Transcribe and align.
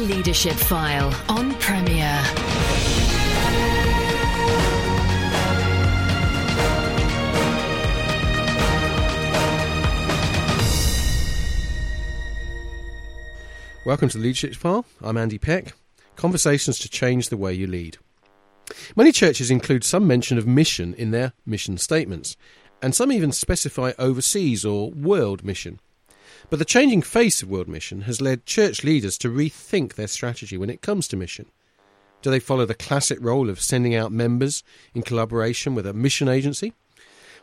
Leadership 0.00 0.54
File 0.54 1.14
on 1.28 1.54
Premier. 1.56 2.22
Welcome 13.84 14.08
to 14.08 14.16
the 14.16 14.22
Leadership 14.22 14.54
File. 14.54 14.86
I'm 15.02 15.18
Andy 15.18 15.36
Peck. 15.36 15.74
Conversations 16.16 16.78
to 16.78 16.88
change 16.88 17.28
the 17.28 17.36
way 17.36 17.52
you 17.52 17.66
lead. 17.66 17.98
Many 18.96 19.12
churches 19.12 19.50
include 19.50 19.84
some 19.84 20.06
mention 20.06 20.38
of 20.38 20.46
mission 20.46 20.94
in 20.94 21.10
their 21.10 21.34
mission 21.44 21.76
statements, 21.76 22.38
and 22.80 22.94
some 22.94 23.12
even 23.12 23.32
specify 23.32 23.92
overseas 23.98 24.64
or 24.64 24.92
world 24.92 25.44
mission. 25.44 25.78
But 26.50 26.58
the 26.58 26.64
changing 26.64 27.02
face 27.02 27.42
of 27.42 27.48
world 27.48 27.68
mission 27.68 28.02
has 28.02 28.20
led 28.20 28.44
church 28.44 28.82
leaders 28.82 29.16
to 29.18 29.30
rethink 29.30 29.94
their 29.94 30.08
strategy 30.08 30.58
when 30.58 30.68
it 30.68 30.82
comes 30.82 31.06
to 31.08 31.16
mission. 31.16 31.46
Do 32.22 32.30
they 32.30 32.40
follow 32.40 32.66
the 32.66 32.74
classic 32.74 33.18
role 33.20 33.48
of 33.48 33.60
sending 33.60 33.94
out 33.94 34.10
members 34.10 34.64
in 34.92 35.02
collaboration 35.02 35.76
with 35.76 35.86
a 35.86 35.92
mission 35.92 36.28
agency? 36.28 36.72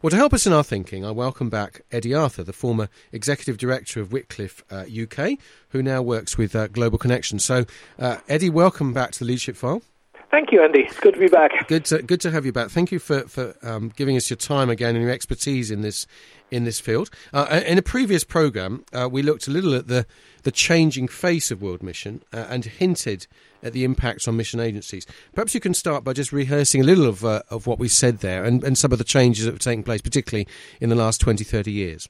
Well, 0.02 0.12
to 0.12 0.18
help 0.18 0.34
us 0.34 0.46
in 0.46 0.52
our 0.52 0.64
thinking, 0.64 1.06
I 1.06 1.12
welcome 1.12 1.50
back 1.50 1.82
Eddie 1.90 2.14
Arthur, 2.14 2.44
the 2.44 2.52
former 2.52 2.90
executive 3.14 3.58
director 3.58 4.02
of 4.02 4.12
Wycliffe 4.12 4.62
uh, 4.70 4.84
UK, 4.84 5.40
who 5.70 5.82
now 5.82 6.02
works 6.02 6.38
with 6.38 6.54
uh, 6.54 6.68
Global 6.68 6.98
Connection. 6.98 7.40
So, 7.40 7.64
uh, 7.98 8.18
Eddie, 8.28 8.50
welcome 8.50 8.92
back 8.92 9.12
to 9.14 9.20
the 9.20 9.26
Leadership 9.26 9.56
File. 9.56 9.82
Thank 10.30 10.52
you, 10.52 10.62
Andy. 10.62 10.82
It's 10.82 11.00
good 11.00 11.14
to 11.14 11.20
be 11.20 11.28
back. 11.28 11.68
Good 11.68 11.86
to 11.86 12.02
good 12.02 12.20
to 12.22 12.32
have 12.32 12.46
you 12.46 12.52
back. 12.52 12.70
Thank 12.70 12.92
you 12.92 13.00
for 13.00 13.22
for 13.22 13.56
um, 13.64 13.94
giving 13.96 14.18
us 14.18 14.30
your 14.30 14.38
time 14.38 14.70
again 14.70 14.96
and 14.96 15.04
your 15.04 15.12
expertise 15.12 15.72
in 15.72 15.82
this 15.82 16.06
in 16.52 16.66
this 16.66 16.82
field. 16.82 17.10
Uh, 17.34 17.62
in 17.66 17.78
a 17.78 17.82
previous 17.82 18.26
program, 18.26 18.84
uh, 18.92 19.08
we 19.10 19.22
looked 19.22 19.48
a 19.48 19.52
little 19.52 19.74
at 19.74 19.88
the 19.88 20.06
the 20.44 20.52
changing 20.52 21.08
face 21.08 21.50
of 21.50 21.62
World 21.62 21.82
Mission 21.82 22.24
uh, 22.34 22.46
and 22.50 22.66
hinted 22.66 23.26
at 23.64 23.72
the 23.72 23.86
impacts 23.86 24.28
on 24.28 24.36
mission 24.36 24.60
agencies. 24.60 25.06
Perhaps 25.34 25.54
you 25.54 25.62
can 25.62 25.74
start 25.74 26.04
by 26.04 26.12
just 26.12 26.34
rehearsing 26.34 26.82
a 26.82 26.84
little 26.84 27.06
of 27.06 27.24
uh, 27.24 27.44
of 27.50 27.66
what 27.66 27.80
we 27.80 27.88
said 27.88 28.20
there 28.20 28.44
and, 28.44 28.66
and 28.66 28.78
some 28.78 28.92
of 28.92 28.98
the 28.98 29.06
changes 29.06 29.46
that 29.46 29.52
have 29.52 29.60
taken 29.60 29.82
place, 29.82 30.02
particularly 30.02 30.46
in 30.82 30.90
the 30.90 30.96
last 30.96 31.22
20, 31.22 31.46
30 31.46 31.72
years. 31.72 32.10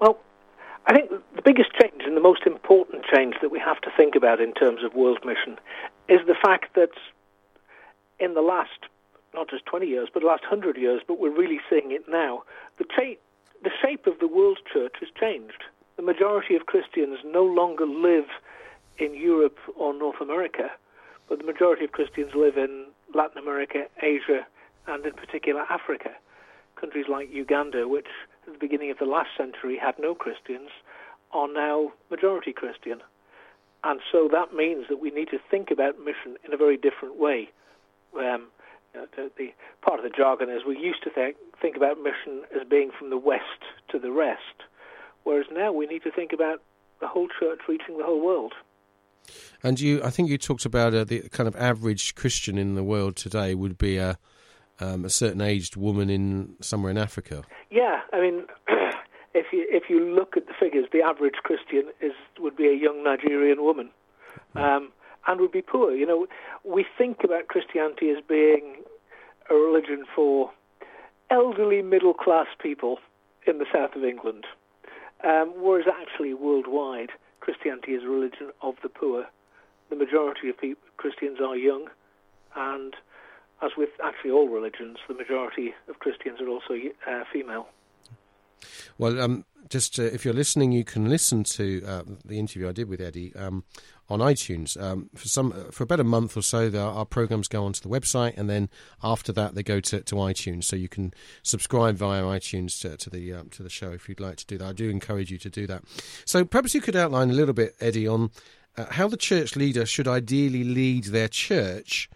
Well, 0.00 0.18
I 0.86 0.94
think 0.94 1.10
the 1.10 1.42
biggest 1.44 1.70
change 1.80 2.02
and 2.04 2.16
the 2.16 2.20
most 2.20 2.42
important 2.44 3.04
change 3.04 3.36
that 3.40 3.52
we 3.52 3.60
have 3.60 3.80
to 3.82 3.90
think 3.96 4.16
about 4.16 4.40
in 4.40 4.52
terms 4.52 4.82
of 4.84 4.94
World 4.94 5.20
Mission 5.24 5.58
is 6.08 6.18
the 6.26 6.34
fact 6.34 6.74
that 6.74 6.90
in 8.20 8.34
the 8.34 8.42
last, 8.42 8.86
not 9.34 9.48
just 9.48 9.66
20 9.66 9.86
years, 9.86 10.08
but 10.12 10.20
the 10.20 10.28
last 10.28 10.42
100 10.42 10.76
years, 10.76 11.00
but 11.06 11.18
we're 11.18 11.36
really 11.36 11.60
seeing 11.68 11.90
it 11.92 12.04
now, 12.08 12.42
the, 12.78 12.84
cha- 12.84 13.20
the 13.62 13.70
shape 13.82 14.06
of 14.06 14.18
the 14.20 14.28
world 14.28 14.58
church 14.70 14.94
has 15.00 15.08
changed. 15.18 15.64
The 15.96 16.02
majority 16.02 16.54
of 16.54 16.66
Christians 16.66 17.18
no 17.24 17.44
longer 17.44 17.86
live 17.86 18.26
in 18.98 19.14
Europe 19.14 19.58
or 19.76 19.94
North 19.94 20.20
America, 20.20 20.70
but 21.28 21.38
the 21.38 21.44
majority 21.44 21.84
of 21.84 21.92
Christians 21.92 22.32
live 22.34 22.56
in 22.56 22.86
Latin 23.14 23.38
America, 23.38 23.84
Asia, 24.02 24.46
and 24.86 25.04
in 25.04 25.12
particular 25.12 25.62
Africa. 25.70 26.10
Countries 26.76 27.06
like 27.08 27.32
Uganda, 27.32 27.88
which 27.88 28.08
at 28.46 28.52
the 28.52 28.58
beginning 28.58 28.90
of 28.90 28.98
the 28.98 29.04
last 29.04 29.30
century 29.36 29.76
had 29.76 29.94
no 29.98 30.14
Christians, 30.14 30.70
are 31.32 31.48
now 31.52 31.92
majority 32.10 32.52
Christian. 32.52 33.00
And 33.84 34.00
so 34.10 34.28
that 34.32 34.54
means 34.54 34.86
that 34.88 35.00
we 35.00 35.10
need 35.10 35.28
to 35.30 35.38
think 35.50 35.70
about 35.70 35.98
mission 35.98 36.36
in 36.44 36.52
a 36.52 36.56
very 36.56 36.76
different 36.76 37.18
way 37.18 37.50
um, 38.16 38.48
you 38.94 39.00
know, 39.00 39.06
the, 39.16 39.30
the, 39.36 39.52
part 39.82 39.98
of 39.98 40.04
the 40.04 40.10
jargon 40.10 40.50
is 40.50 40.62
we 40.66 40.78
used 40.78 41.02
to 41.04 41.10
think, 41.10 41.36
think 41.60 41.76
about 41.76 41.98
mission 41.98 42.42
as 42.54 42.66
being 42.68 42.90
from 42.96 43.10
the 43.10 43.18
west 43.18 43.62
to 43.90 43.98
the 43.98 44.10
rest, 44.10 44.64
whereas 45.24 45.46
now 45.52 45.72
we 45.72 45.86
need 45.86 46.02
to 46.02 46.10
think 46.10 46.32
about 46.32 46.62
the 47.00 47.06
whole 47.06 47.28
church 47.38 47.60
reaching 47.68 47.98
the 47.98 48.04
whole 48.04 48.24
world. 48.24 48.52
And 49.62 49.78
you, 49.78 50.02
I 50.02 50.10
think 50.10 50.28
you 50.28 50.38
talked 50.38 50.64
about 50.64 50.94
uh, 50.94 51.04
the 51.04 51.28
kind 51.28 51.46
of 51.46 51.54
average 51.56 52.14
Christian 52.14 52.58
in 52.58 52.74
the 52.74 52.82
world 52.82 53.16
today 53.16 53.54
would 53.54 53.78
be 53.78 53.96
a, 53.96 54.18
um, 54.80 55.04
a 55.04 55.10
certain 55.10 55.40
aged 55.40 55.76
woman 55.76 56.10
in 56.10 56.56
somewhere 56.60 56.90
in 56.90 56.98
Africa. 56.98 57.44
Yeah, 57.70 58.00
I 58.12 58.20
mean, 58.20 58.46
if 59.34 59.46
you 59.52 59.66
if 59.68 59.84
you 59.88 60.14
look 60.14 60.36
at 60.36 60.46
the 60.46 60.54
figures, 60.58 60.86
the 60.92 61.02
average 61.02 61.34
Christian 61.42 61.84
is 62.00 62.12
would 62.38 62.56
be 62.56 62.68
a 62.68 62.74
young 62.74 63.04
Nigerian 63.04 63.62
woman. 63.62 63.90
Mm. 64.56 64.62
Um, 64.62 64.92
and 65.26 65.40
would 65.40 65.52
be 65.52 65.62
poor. 65.62 65.92
You 65.92 66.06
know, 66.06 66.26
we 66.64 66.84
think 66.96 67.18
about 67.24 67.48
Christianity 67.48 68.10
as 68.10 68.22
being 68.26 68.76
a 69.50 69.54
religion 69.54 70.04
for 70.14 70.50
elderly 71.30 71.82
middle 71.82 72.14
class 72.14 72.46
people 72.60 72.98
in 73.46 73.58
the 73.58 73.66
south 73.72 73.94
of 73.96 74.04
England, 74.04 74.46
um, 75.24 75.52
whereas 75.56 75.86
actually 75.88 76.34
worldwide, 76.34 77.10
Christianity 77.40 77.92
is 77.92 78.04
a 78.04 78.08
religion 78.08 78.50
of 78.62 78.74
the 78.82 78.88
poor. 78.88 79.26
The 79.88 79.96
majority 79.96 80.48
of 80.48 80.58
people, 80.58 80.82
Christians 80.98 81.38
are 81.40 81.56
young, 81.56 81.88
and 82.54 82.94
as 83.62 83.72
with 83.76 83.90
actually 84.02 84.30
all 84.30 84.48
religions, 84.48 84.98
the 85.08 85.14
majority 85.14 85.74
of 85.88 85.98
Christians 85.98 86.40
are 86.40 86.48
also 86.48 86.74
uh, 87.08 87.24
female. 87.32 87.68
Well, 88.98 89.20
um, 89.20 89.44
just 89.68 89.98
uh, 89.98 90.02
if 90.02 90.24
you're 90.24 90.34
listening, 90.34 90.72
you 90.72 90.84
can 90.84 91.08
listen 91.08 91.44
to 91.44 91.82
uh, 91.86 92.02
the 92.24 92.38
interview 92.38 92.68
I 92.68 92.72
did 92.72 92.88
with 92.88 93.00
Eddie 93.00 93.34
um, 93.34 93.64
on 94.10 94.18
iTunes. 94.18 94.80
Um, 94.80 95.08
for 95.14 95.28
some, 95.28 95.52
uh, 95.52 95.70
for 95.70 95.84
about 95.84 96.00
a 96.00 96.04
month 96.04 96.36
or 96.36 96.42
so, 96.42 96.70
our 96.76 97.06
programs 97.06 97.48
go 97.48 97.64
onto 97.64 97.80
the 97.80 97.88
website, 97.88 98.36
and 98.36 98.50
then 98.50 98.68
after 99.02 99.32
that, 99.32 99.54
they 99.54 99.62
go 99.62 99.80
to, 99.80 100.00
to 100.00 100.14
iTunes. 100.16 100.64
So 100.64 100.76
you 100.76 100.88
can 100.88 101.14
subscribe 101.42 101.96
via 101.96 102.22
iTunes 102.22 102.80
to, 102.82 102.96
to 102.96 103.10
the 103.10 103.32
um, 103.32 103.48
to 103.50 103.62
the 103.62 103.70
show 103.70 103.90
if 103.92 104.08
you'd 104.08 104.20
like 104.20 104.36
to 104.36 104.46
do 104.46 104.58
that. 104.58 104.68
I 104.68 104.72
do 104.72 104.90
encourage 104.90 105.30
you 105.30 105.38
to 105.38 105.50
do 105.50 105.66
that. 105.68 105.82
So 106.24 106.44
perhaps 106.44 106.74
you 106.74 106.80
could 106.80 106.96
outline 106.96 107.30
a 107.30 107.34
little 107.34 107.54
bit, 107.54 107.76
Eddie, 107.80 108.08
on 108.08 108.30
uh, 108.76 108.86
how 108.90 109.08
the 109.08 109.16
church 109.16 109.56
leader 109.56 109.86
should 109.86 110.08
ideally 110.08 110.64
lead 110.64 111.04
their 111.04 111.28
church 111.28 112.10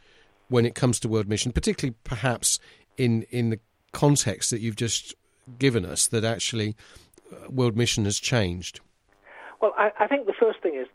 when 0.49 0.67
it 0.67 0.75
comes 0.75 1.01
to 1.01 1.09
world 1.09 1.29
mission, 1.29 1.53
particularly 1.53 1.97
perhaps 2.05 2.59
in 2.97 3.23
in 3.31 3.51
the 3.51 3.61
context 3.93 4.51
that 4.51 4.61
you've 4.61 4.77
just 4.77 5.15
given 5.59 5.85
us 5.85 6.07
that 6.09 6.25
actually 6.25 6.77
uh, 7.33 7.51
world 7.51 7.77
mission 7.77 8.05
has 8.05 8.19
changed? 8.19 8.81
Well, 9.61 9.73
I, 9.79 9.91
I 9.99 10.07
think 10.07 10.27
the 10.27 10.35
first 10.39 10.61
thing 10.63 10.75
is 10.75 10.87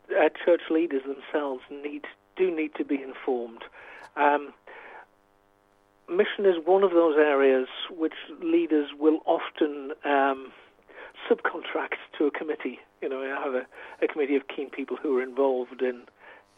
church 0.46 0.62
leaders 0.70 1.04
themselves 1.04 1.62
need 1.72 2.04
do 2.36 2.54
need 2.54 2.72
to 2.76 2.86
be 2.86 3.02
informed. 3.02 3.64
Um, 4.16 4.54
mission 6.10 6.46
is 6.46 6.56
one 6.66 6.84
of 6.84 6.92
those 6.92 7.16
areas 7.18 7.68
which 7.90 8.14
leaders 8.42 8.90
will 8.98 9.20
often 9.26 9.92
um, 10.06 10.52
subcontract 11.30 12.00
to 12.18 12.26
a 12.26 12.32
committee. 12.32 12.80
You 13.02 13.10
know, 13.10 13.22
I 13.22 13.44
have 13.44 13.54
a, 13.54 13.66
a 14.04 14.08
committee 14.08 14.36
of 14.36 14.44
keen 14.48 14.70
people 14.70 14.98
who 15.02 15.18
are 15.18 15.24
involved 15.24 15.82
in 15.82 16.04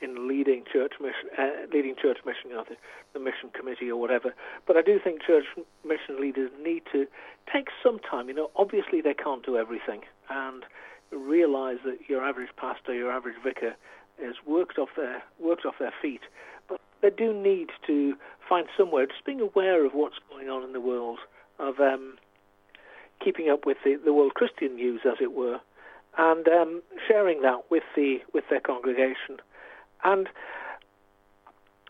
in 0.02 0.28
leading 0.28 0.64
church 0.72 0.94
mission, 1.00 1.30
uh, 1.38 1.68
leading 1.72 1.94
church 1.96 2.18
mission, 2.26 2.50
you 2.50 2.56
know, 2.56 2.64
the, 2.68 2.76
the, 3.14 3.20
mission 3.20 3.52
committee 3.54 3.92
or 3.92 4.02
whatever. 4.02 4.34
But 4.66 4.76
I 4.76 4.82
do 4.82 5.00
think 5.00 5.22
church 5.22 5.46
mission 5.86 6.20
leaders 6.20 6.50
need 6.60 6.82
to 6.92 7.06
take 7.54 7.68
some 7.84 8.00
time. 8.00 8.28
You 8.28 8.34
know, 8.34 8.50
obviously 8.56 9.02
they 9.02 9.14
can't 9.14 9.46
do 9.46 9.58
everything, 9.58 10.02
and 10.28 10.64
realize 11.12 11.78
that 11.86 11.98
your 12.08 12.24
average 12.24 12.50
pastor, 12.58 12.94
your 12.94 13.12
average 13.12 13.36
vicar, 13.44 13.76
is 14.22 14.36
worked 14.46 14.78
off 14.78 14.90
their 14.96 15.24
worked 15.40 15.66
off 15.66 15.76
their 15.80 15.94
feet. 16.02 16.22
But 16.68 16.80
they 17.02 17.10
do 17.10 17.34
need 17.34 17.70
to 17.88 18.16
find 18.48 18.68
somewhere, 18.78 19.06
just 19.08 19.26
being 19.26 19.42
aware 19.42 19.86
of 19.86 19.94
what's 19.94 20.18
going 20.30 20.50
on 20.50 20.64
in 20.64 20.74
the 20.74 20.82
world, 20.82 21.20
of 21.60 21.80
um, 21.80 22.18
keeping 23.24 23.50
up 23.50 23.66
with 23.66 23.78
the, 23.84 24.00
the 24.04 24.14
world 24.14 24.34
Christian 24.34 24.76
news, 24.76 25.02
as 25.06 25.18
it 25.22 25.34
were, 25.34 25.60
and 26.18 26.48
um, 26.48 26.82
sharing 27.08 27.42
that 27.42 27.70
with 27.70 27.84
the 27.96 28.20
with 28.34 28.44
their 28.50 28.60
congregation. 28.60 29.38
And 30.04 30.28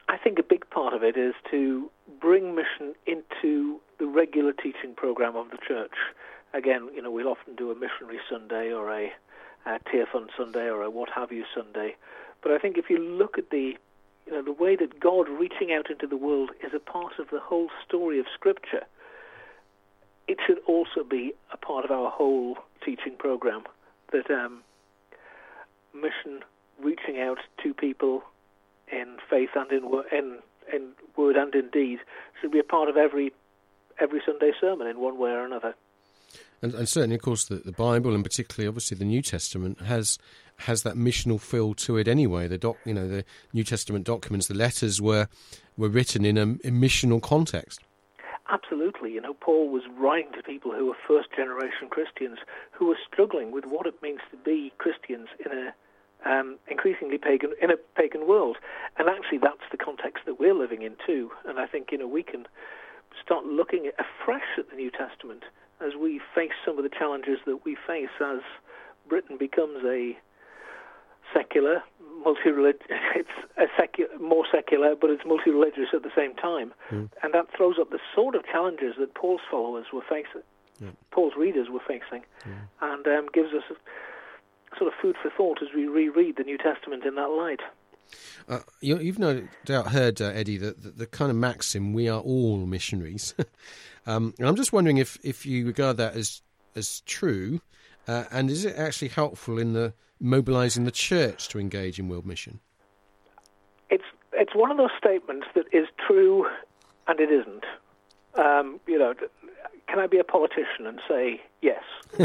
I 0.07 0.17
think 0.17 0.39
a 0.39 0.43
big 0.43 0.69
part 0.69 0.93
of 0.93 1.03
it 1.03 1.17
is 1.17 1.33
to 1.51 1.89
bring 2.19 2.53
mission 2.55 2.93
into 3.07 3.79
the 3.97 4.05
regular 4.05 4.51
teaching 4.51 4.93
program 4.95 5.35
of 5.35 5.49
the 5.51 5.57
church. 5.65 5.95
Again, 6.53 6.89
you 6.93 7.01
know, 7.01 7.11
we'll 7.11 7.27
often 7.27 7.55
do 7.55 7.71
a 7.71 7.75
missionary 7.75 8.19
Sunday 8.29 8.71
or 8.71 8.91
a, 8.91 9.11
a 9.65 9.79
Tearfund 9.89 10.29
Sunday 10.37 10.69
or 10.69 10.83
a 10.83 10.89
what 10.89 11.09
have 11.09 11.31
you 11.31 11.45
Sunday. 11.55 11.95
But 12.41 12.51
I 12.51 12.57
think 12.57 12.77
if 12.77 12.89
you 12.89 12.97
look 12.97 13.37
at 13.37 13.49
the 13.49 13.77
you 14.25 14.33
know, 14.33 14.41
the 14.41 14.51
way 14.51 14.75
that 14.75 14.99
God 14.99 15.27
reaching 15.29 15.71
out 15.73 15.89
into 15.89 16.07
the 16.07 16.17
world 16.17 16.51
is 16.63 16.73
a 16.73 16.79
part 16.79 17.19
of 17.19 17.29
the 17.31 17.39
whole 17.39 17.69
story 17.85 18.19
of 18.19 18.25
Scripture, 18.33 18.83
it 20.27 20.37
should 20.45 20.59
also 20.67 21.03
be 21.03 21.33
a 21.51 21.57
part 21.57 21.85
of 21.85 21.91
our 21.91 22.09
whole 22.11 22.57
teaching 22.83 23.15
program. 23.17 23.63
That 24.11 24.29
um, 24.29 24.61
mission 25.93 26.43
reaching 26.81 27.19
out 27.19 27.39
to 27.63 27.73
people 27.73 28.23
in 28.91 29.17
faith 29.29 29.49
and 29.55 29.71
in, 29.71 29.83
in, 30.11 30.37
in 30.73 30.87
word 31.15 31.35
and 31.35 31.53
in 31.55 31.69
deed 31.69 31.99
should 32.39 32.51
be 32.51 32.59
a 32.59 32.63
part 32.63 32.89
of 32.89 32.97
every 32.97 33.33
every 33.99 34.21
Sunday 34.25 34.51
sermon 34.59 34.87
in 34.87 34.99
one 34.99 35.17
way 35.17 35.29
or 35.29 35.45
another. 35.45 35.75
And, 36.61 36.73
and 36.73 36.87
certainly, 36.87 37.15
of 37.15 37.21
course, 37.21 37.45
the, 37.45 37.55
the, 37.55 37.71
Bible, 37.71 38.13
and 38.13 38.23
particularly, 38.23 38.67
obviously, 38.67 38.97
the 38.97 39.05
New 39.05 39.21
Testament 39.21 39.81
has 39.81 40.17
has 40.57 40.83
that 40.83 40.95
missional 40.95 41.39
feel 41.39 41.73
to 41.73 41.97
it 41.97 42.07
anyway. 42.07 42.47
The 42.47 42.57
doc, 42.57 42.77
you 42.85 42.93
know, 42.93 43.07
the 43.07 43.25
New 43.51 43.63
Testament 43.63 44.05
documents, 44.05 44.47
the 44.47 44.53
letters 44.53 45.01
were 45.01 45.27
were 45.77 45.89
written 45.89 46.25
in 46.25 46.37
a, 46.37 46.43
a 46.43 46.71
missional 46.71 47.21
context. 47.21 47.79
Absolutely. 48.51 49.13
You 49.13 49.21
know, 49.21 49.33
Paul 49.33 49.69
was 49.69 49.83
writing 49.97 50.33
to 50.33 50.43
people 50.43 50.71
who 50.73 50.87
were 50.87 50.97
first 51.07 51.29
generation 51.35 51.87
Christians 51.89 52.39
who 52.71 52.87
were 52.87 52.97
struggling 53.11 53.51
with 53.51 53.65
what 53.65 53.87
it 53.87 53.95
means 54.03 54.19
to 54.29 54.37
be 54.37 54.73
Christians 54.77 55.29
in 55.43 55.51
a 55.51 55.73
um, 56.23 56.57
increasingly 56.67 57.17
pagan 57.17 57.53
in 57.61 57.71
a 57.71 57.77
pagan 57.95 58.27
world. 58.27 58.57
And 58.97 59.09
actually, 59.09 59.39
that's 59.39 59.65
the 59.71 59.77
context 59.77 60.25
that 60.25 60.39
we're 60.39 60.53
living 60.53 60.81
in 60.83 60.95
too. 61.05 61.31
And 61.45 61.59
I 61.59 61.65
think 61.65 61.91
you 61.91 61.97
know 61.97 62.07
we 62.07 62.23
can 62.23 62.45
start 63.23 63.45
looking 63.45 63.89
afresh 63.97 64.57
at 64.57 64.69
the 64.69 64.75
New 64.75 64.91
Testament 64.91 65.43
as 65.85 65.93
we 65.99 66.21
face 66.35 66.51
some 66.65 66.77
of 66.77 66.83
the 66.83 66.89
challenges 66.89 67.39
that 67.45 67.65
we 67.65 67.75
face 67.87 68.09
as 68.19 68.39
Britain 69.07 69.37
becomes 69.37 69.83
a 69.85 70.17
secular, 71.33 71.83
multi-religious. 72.23 72.81
It's 73.57 74.09
a 74.17 74.19
more 74.19 74.45
secular, 74.51 74.95
but 74.95 75.09
it's 75.09 75.23
multi-religious 75.25 75.89
at 75.93 76.03
the 76.03 76.11
same 76.15 76.33
time, 76.35 76.73
mm. 76.89 77.09
and 77.21 77.33
that 77.33 77.47
throws 77.55 77.75
up 77.79 77.91
the 77.91 77.99
sort 78.15 78.33
of 78.33 78.45
challenges 78.45 78.95
that 78.99 79.13
Paul's 79.13 79.41
followers 79.51 79.87
were 79.93 80.01
facing, 80.01 80.41
yeah. 80.79 80.89
Paul's 81.11 81.33
readers 81.37 81.67
were 81.69 81.81
facing, 81.87 82.23
yeah. 82.45 82.53
and 82.81 83.05
um, 83.07 83.27
gives 83.33 83.53
us 83.53 83.63
sort 84.77 84.87
of 84.87 84.93
food 84.99 85.15
for 85.21 85.29
thought 85.29 85.61
as 85.61 85.69
we 85.75 85.87
reread 85.87 86.37
the 86.37 86.43
New 86.43 86.57
Testament 86.57 87.05
in 87.05 87.15
that 87.15 87.29
light. 87.29 87.61
Uh, 88.47 88.59
you, 88.81 88.97
have 88.97 89.19
no 89.19 89.47
doubt 89.65 89.87
heard, 89.87 90.21
uh, 90.21 90.25
Eddie, 90.25 90.57
that 90.57 90.81
the, 90.81 90.89
the, 90.89 91.05
kind 91.05 91.29
of 91.31 91.37
maxim, 91.37 91.93
we 91.93 92.09
are 92.09 92.19
all 92.19 92.57
missionaries. 92.57 93.33
um, 94.05 94.33
and 94.39 94.47
I'm 94.47 94.55
just 94.55 94.73
wondering 94.73 94.97
if, 94.97 95.17
if 95.23 95.45
you 95.45 95.65
regard 95.65 95.97
that 95.97 96.15
as, 96.15 96.41
as 96.75 97.01
true, 97.01 97.61
uh, 98.07 98.25
and 98.31 98.49
is 98.49 98.65
it 98.65 98.75
actually 98.75 99.09
helpful 99.09 99.57
in 99.57 99.73
the 99.73 99.93
mobilising 100.19 100.83
the 100.83 100.91
church 100.91 101.47
to 101.49 101.59
engage 101.59 101.99
in 101.99 102.09
world 102.09 102.25
mission? 102.25 102.59
It's, 103.89 104.03
it's 104.33 104.55
one 104.55 104.71
of 104.71 104.77
those 104.77 104.91
statements 104.97 105.47
that 105.55 105.65
is 105.71 105.87
true 106.07 106.45
and 107.07 107.19
it 107.19 107.29
isn't. 107.31 107.65
Um, 108.35 108.79
you 108.87 108.97
know, 108.97 109.13
can 109.87 109.99
I 109.99 110.07
be 110.07 110.19
a 110.19 110.23
politician 110.23 110.87
and 110.87 110.99
say 111.07 111.41
yes? 111.61 111.83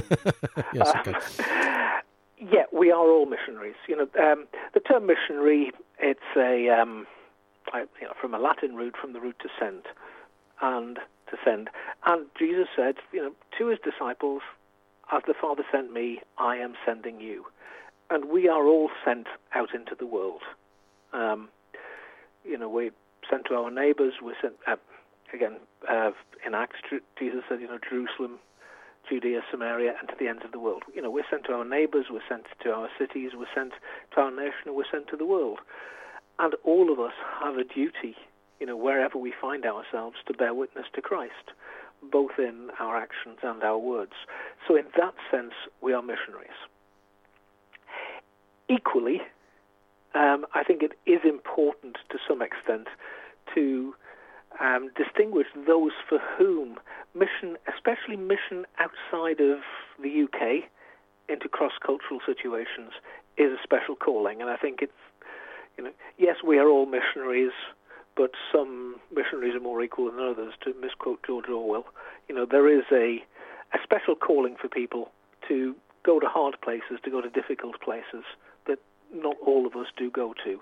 yes, 0.72 0.92
okay. 0.96 1.14
Yeah, 2.38 2.64
we 2.72 2.90
are 2.90 3.06
all 3.08 3.26
missionaries. 3.26 3.76
You 3.88 3.96
know, 3.96 4.08
um, 4.22 4.46
the 4.74 4.80
term 4.80 5.06
missionary, 5.06 5.72
it's 5.98 6.20
a 6.36 6.68
um, 6.68 7.06
you 7.74 8.06
know, 8.06 8.12
from 8.20 8.34
a 8.34 8.38
Latin 8.38 8.76
root, 8.76 8.94
from 9.00 9.12
the 9.12 9.20
root 9.20 9.36
to 9.40 9.48
send, 9.58 9.82
and 10.60 10.98
to 11.30 11.36
send. 11.44 11.70
And 12.04 12.26
Jesus 12.38 12.66
said, 12.76 12.96
you 13.12 13.22
know, 13.22 13.32
to 13.58 13.68
his 13.68 13.78
disciples, 13.82 14.42
as 15.12 15.22
the 15.26 15.34
Father 15.40 15.64
sent 15.72 15.92
me, 15.92 16.20
I 16.38 16.56
am 16.56 16.74
sending 16.84 17.20
you. 17.20 17.46
And 18.10 18.26
we 18.26 18.48
are 18.48 18.66
all 18.66 18.90
sent 19.04 19.26
out 19.54 19.74
into 19.74 19.94
the 19.98 20.06
world. 20.06 20.42
Um, 21.12 21.48
you 22.44 22.58
know, 22.58 22.68
we're 22.68 22.92
sent 23.28 23.46
to 23.46 23.54
our 23.54 23.70
neighbours. 23.70 24.14
We're 24.22 24.34
sent, 24.40 24.54
uh, 24.66 24.76
again, 25.32 25.56
uh, 25.90 26.10
in 26.46 26.54
Acts, 26.54 26.76
Jesus 27.18 27.42
said, 27.48 27.60
you 27.60 27.66
know, 27.66 27.78
Jerusalem, 27.88 28.38
Judea, 29.08 29.42
Samaria, 29.50 29.94
and 29.98 30.08
to 30.08 30.14
the 30.18 30.28
ends 30.28 30.42
of 30.44 30.52
the 30.52 30.58
world. 30.58 30.82
You 30.94 31.02
know, 31.02 31.10
we're 31.10 31.28
sent 31.30 31.44
to 31.44 31.52
our 31.52 31.64
neighbours, 31.64 32.06
we're 32.10 32.26
sent 32.28 32.44
to 32.62 32.70
our 32.70 32.88
cities, 32.98 33.32
we're 33.34 33.46
sent 33.54 33.72
to 34.14 34.20
our 34.20 34.30
nation, 34.30 34.74
we're 34.74 34.90
sent 34.90 35.08
to 35.08 35.16
the 35.16 35.26
world. 35.26 35.58
And 36.38 36.54
all 36.64 36.92
of 36.92 37.00
us 37.00 37.14
have 37.42 37.56
a 37.56 37.64
duty, 37.64 38.16
you 38.60 38.66
know, 38.66 38.76
wherever 38.76 39.18
we 39.18 39.32
find 39.40 39.64
ourselves, 39.64 40.16
to 40.26 40.34
bear 40.34 40.54
witness 40.54 40.86
to 40.94 41.00
Christ, 41.00 41.52
both 42.02 42.38
in 42.38 42.70
our 42.78 42.96
actions 42.96 43.38
and 43.42 43.62
our 43.62 43.78
words. 43.78 44.12
So, 44.66 44.76
in 44.76 44.84
that 44.96 45.14
sense, 45.30 45.54
we 45.80 45.92
are 45.92 46.02
missionaries. 46.02 46.50
Equally, 48.68 49.22
um, 50.14 50.46
I 50.54 50.64
think 50.64 50.82
it 50.82 50.92
is 51.06 51.20
important 51.24 51.98
to 52.10 52.18
some 52.28 52.42
extent 52.42 52.88
to 53.54 53.94
um, 54.60 54.90
distinguish 54.96 55.46
those 55.66 55.92
for 56.08 56.18
whom 56.38 56.78
mission, 57.14 57.56
especially 57.72 58.16
mission 58.16 58.66
outside 58.78 59.40
of 59.40 59.60
the 60.02 60.24
UK 60.24 60.68
into 61.28 61.48
cross-cultural 61.48 62.20
situations, 62.24 62.92
is 63.36 63.52
a 63.52 63.62
special 63.62 63.96
calling. 63.96 64.40
And 64.40 64.50
I 64.50 64.56
think 64.56 64.80
it's, 64.80 64.92
you 65.76 65.84
know, 65.84 65.90
yes, 66.18 66.36
we 66.46 66.58
are 66.58 66.68
all 66.68 66.86
missionaries, 66.86 67.52
but 68.16 68.30
some 68.52 68.96
missionaries 69.14 69.54
are 69.54 69.60
more 69.60 69.82
equal 69.82 70.10
than 70.10 70.20
others. 70.20 70.54
To 70.64 70.74
misquote 70.80 71.20
George 71.26 71.48
Orwell, 71.48 71.84
you 72.28 72.34
know, 72.34 72.46
there 72.48 72.68
is 72.68 72.84
a 72.92 73.24
a 73.74 73.78
special 73.82 74.14
calling 74.14 74.56
for 74.60 74.68
people 74.68 75.10
to 75.48 75.74
go 76.04 76.20
to 76.20 76.26
hard 76.26 76.56
places, 76.62 76.98
to 77.04 77.10
go 77.10 77.20
to 77.20 77.28
difficult 77.28 77.80
places 77.80 78.24
that 78.66 78.78
not 79.12 79.36
all 79.44 79.66
of 79.66 79.74
us 79.74 79.86
do 79.96 80.10
go 80.10 80.34
to. 80.44 80.60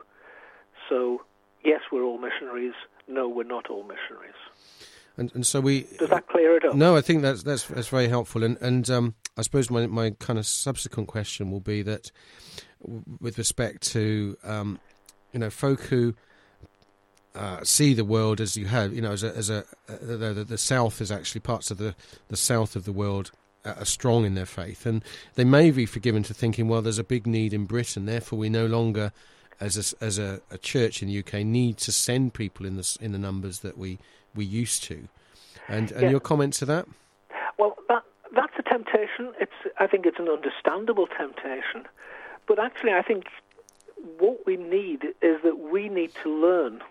So, 0.89 1.23
yes, 1.65 1.81
we're 1.91 2.05
all 2.05 2.19
missionaries 2.19 2.75
no, 3.09 3.29
we're 3.29 3.45
not 3.45 3.69
all 3.71 3.83
missionaries. 3.83 4.35
And, 5.17 5.31
and 5.35 5.47
so 5.47 5.61
we 5.61 5.87
does 5.99 6.11
that 6.11 6.27
clear 6.27 6.57
it 6.57 6.65
up? 6.65 6.75
No, 6.75 6.97
I 6.97 7.01
think 7.01 7.23
that's 7.23 7.43
that's 7.45 7.65
that's 7.67 7.89
very 7.89 8.09
helpful. 8.09 8.43
And 8.43 8.57
and 8.61 8.89
um, 8.91 9.15
I 9.37 9.43
suppose 9.43 9.71
my 9.71 9.87
my 9.87 10.11
kind 10.11 10.39
of 10.39 10.47
subsequent 10.47 11.09
question 11.09 11.51
will 11.51 11.61
be 11.61 11.83
that, 11.83 12.11
with 13.21 13.39
respect 13.39 13.83
to 13.93 14.37
um, 14.43 14.81
you 15.33 15.39
know 15.39 15.51
folk 15.51 15.83
who 15.83 16.15
uh, 17.37 17.63
see 17.63 17.95
the 17.95 18.05
world 18.05 18.41
as 18.41 18.57
you 18.57 18.67
have, 18.67 18.93
you 18.93 19.03
know, 19.03 19.13
as 19.13 19.23
a, 19.23 19.37
as 19.37 19.51
a 19.51 19.59
uh, 19.89 19.97
the, 20.01 20.45
the, 20.49 20.59
South 20.59 21.01
is 21.01 21.13
actually 21.13 21.41
parts 21.41 21.71
of 21.71 21.79
the 21.79 21.95
the 22.27 22.37
South 22.37 22.75
of 22.75 22.85
the 22.85 22.93
world 22.93 23.31
are 23.65 23.85
strong 23.85 24.25
in 24.25 24.35
their 24.35 24.47
faith, 24.47 24.85
and 24.85 25.05
they 25.37 25.45
may 25.45 25.71
be 25.71 25.87
forgiven 25.87 26.25
to 26.25 26.35
thinking, 26.35 26.67
well, 26.67 26.83
there's 26.83 26.99
a 26.99 27.05
big 27.05 27.25
need 27.25 27.55
in 27.55 27.67
Britain, 27.67 28.05
therefore 28.05 28.39
we 28.39 28.49
no 28.49 28.67
longer 28.67 29.13
as 29.61 29.95
a, 30.01 30.05
as 30.05 30.19
a, 30.19 30.41
a, 30.51 30.59
church 30.59 31.03
in 31.03 31.09
the 31.09 31.19
UK 31.19 31.45
need 31.45 31.79
to 31.79 31.93
send 31.93 32.35
people 32.35 32.67
in 32.67 32.77
the 32.77 32.99
in 33.01 33.13
the 33.13 33.19
numbers 33.19 33.61
that 33.61 33.79
we 33.79 33.99
we 34.35 34.45
used 34.45 34.83
to. 34.85 35.09
And 35.69 35.91
and 35.93 36.03
yeah. 36.03 36.11
your 36.11 36.21
comment 36.21 36.55
to 36.55 36.67
that? 36.67 36.87
Well, 37.59 37.77
that 37.89 38.03
that's 38.35 38.53
a 38.59 38.63
temptation. 38.63 39.33
It's 39.41 39.53
I 39.79 39.87
think 39.87 40.07
it's 40.07 40.19
an 40.19 40.29
understandable 40.29 41.07
temptation, 41.07 41.89
but 42.47 42.59
actually 42.59 42.93
I 42.93 43.03
think 43.03 43.25
what 44.19 44.41
we 44.47 44.57
need 44.57 45.05
is 45.23 45.41
that 45.45 45.59
we 45.59 45.89
need 45.89 46.13
to 46.23 46.31
learn 46.31 46.83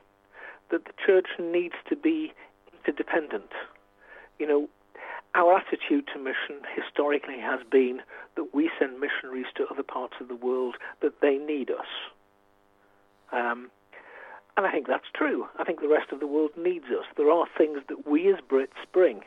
that 0.72 0.86
the 0.86 0.94
church 1.06 1.28
needs 1.40 1.76
to 1.90 1.96
be 1.96 2.34
interdependent. 2.74 3.52
You 4.40 4.48
know, 4.48 4.70
our 5.36 5.58
attitude 5.58 6.10
to 6.14 6.20
mission 6.20 6.62
historically 6.76 7.40
has 7.40 7.60
been 7.72 8.02
that 8.36 8.54
we 8.54 8.70
send 8.80 9.00
missionaries 9.00 9.52
to 9.56 9.66
other 9.70 9.84
parts 9.84 10.16
of 10.20 10.28
the 10.28 10.36
world 10.36 10.76
that 11.02 11.22
they 11.22 11.38
need 11.38 11.70
us. 11.70 11.88
Um, 13.34 13.70
and 14.56 14.68
I 14.68 14.72
think 14.72 14.88
that's 14.88 15.10
true. 15.16 15.48
I 15.58 15.64
think 15.64 15.82
the 15.82 15.88
rest 15.88 16.12
of 16.12 16.20
the 16.20 16.28
world 16.28 16.52
needs 16.56 16.86
us. 16.86 17.06
There 17.18 17.32
are 17.32 17.48
things 17.58 17.80
that 17.90 18.08
we 18.08 18.32
as 18.32 18.40
Brits 18.48 18.86
bring, 18.94 19.22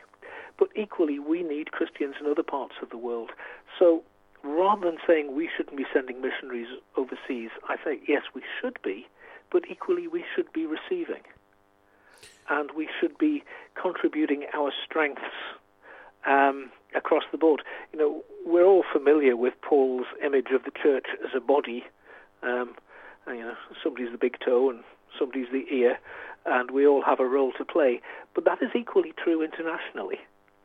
but 0.57 0.69
equally 0.75 1.19
we 1.19 1.43
need 1.43 1.71
Christians 1.71 2.15
in 2.19 2.27
other 2.27 2.43
parts 2.43 2.75
of 2.81 2.89
the 2.89 2.97
world. 2.97 3.31
So 3.77 4.03
rather 4.43 4.85
than 4.85 4.99
saying 5.05 5.35
we 5.35 5.49
shouldn't 5.55 5.75
be 5.75 5.85
sending 5.93 6.21
missionaries 6.21 6.69
overseas, 6.95 7.49
I 7.67 7.75
say 7.83 7.99
yes, 8.07 8.23
we 8.33 8.41
should 8.61 8.79
be, 8.83 9.07
but 9.51 9.63
equally 9.69 10.07
we 10.07 10.23
should 10.33 10.51
be 10.53 10.65
receiving. 10.65 11.23
And 12.49 12.71
we 12.71 12.87
should 12.99 13.17
be 13.17 13.43
contributing 13.75 14.45
our 14.55 14.71
strengths 14.85 15.21
um, 16.25 16.71
across 16.95 17.23
the 17.33 17.37
board. 17.37 17.61
You 17.91 17.99
know, 17.99 18.23
we're 18.45 18.65
all 18.65 18.85
familiar 18.91 19.35
with 19.35 19.53
Paul's 19.61 20.07
image 20.23 20.47
of 20.55 20.63
the 20.63 20.71
church 20.71 21.07
as 21.23 21.31
a 21.35 21.41
body. 21.41 21.83
Um, 22.41 22.75
you 23.27 23.43
know, 23.43 23.55
somebody's 23.83 24.11
the 24.11 24.17
big 24.17 24.37
toe 24.43 24.69
and 24.69 24.83
somebody's 25.17 25.47
the 25.51 25.65
ear, 25.73 25.97
and 26.45 26.71
we 26.71 26.87
all 26.87 27.03
have 27.03 27.19
a 27.19 27.25
role 27.25 27.51
to 27.57 27.65
play. 27.65 28.01
But 28.33 28.45
that 28.45 28.61
is 28.61 28.69
equally 28.75 29.13
true 29.21 29.43
internationally. 29.43 30.19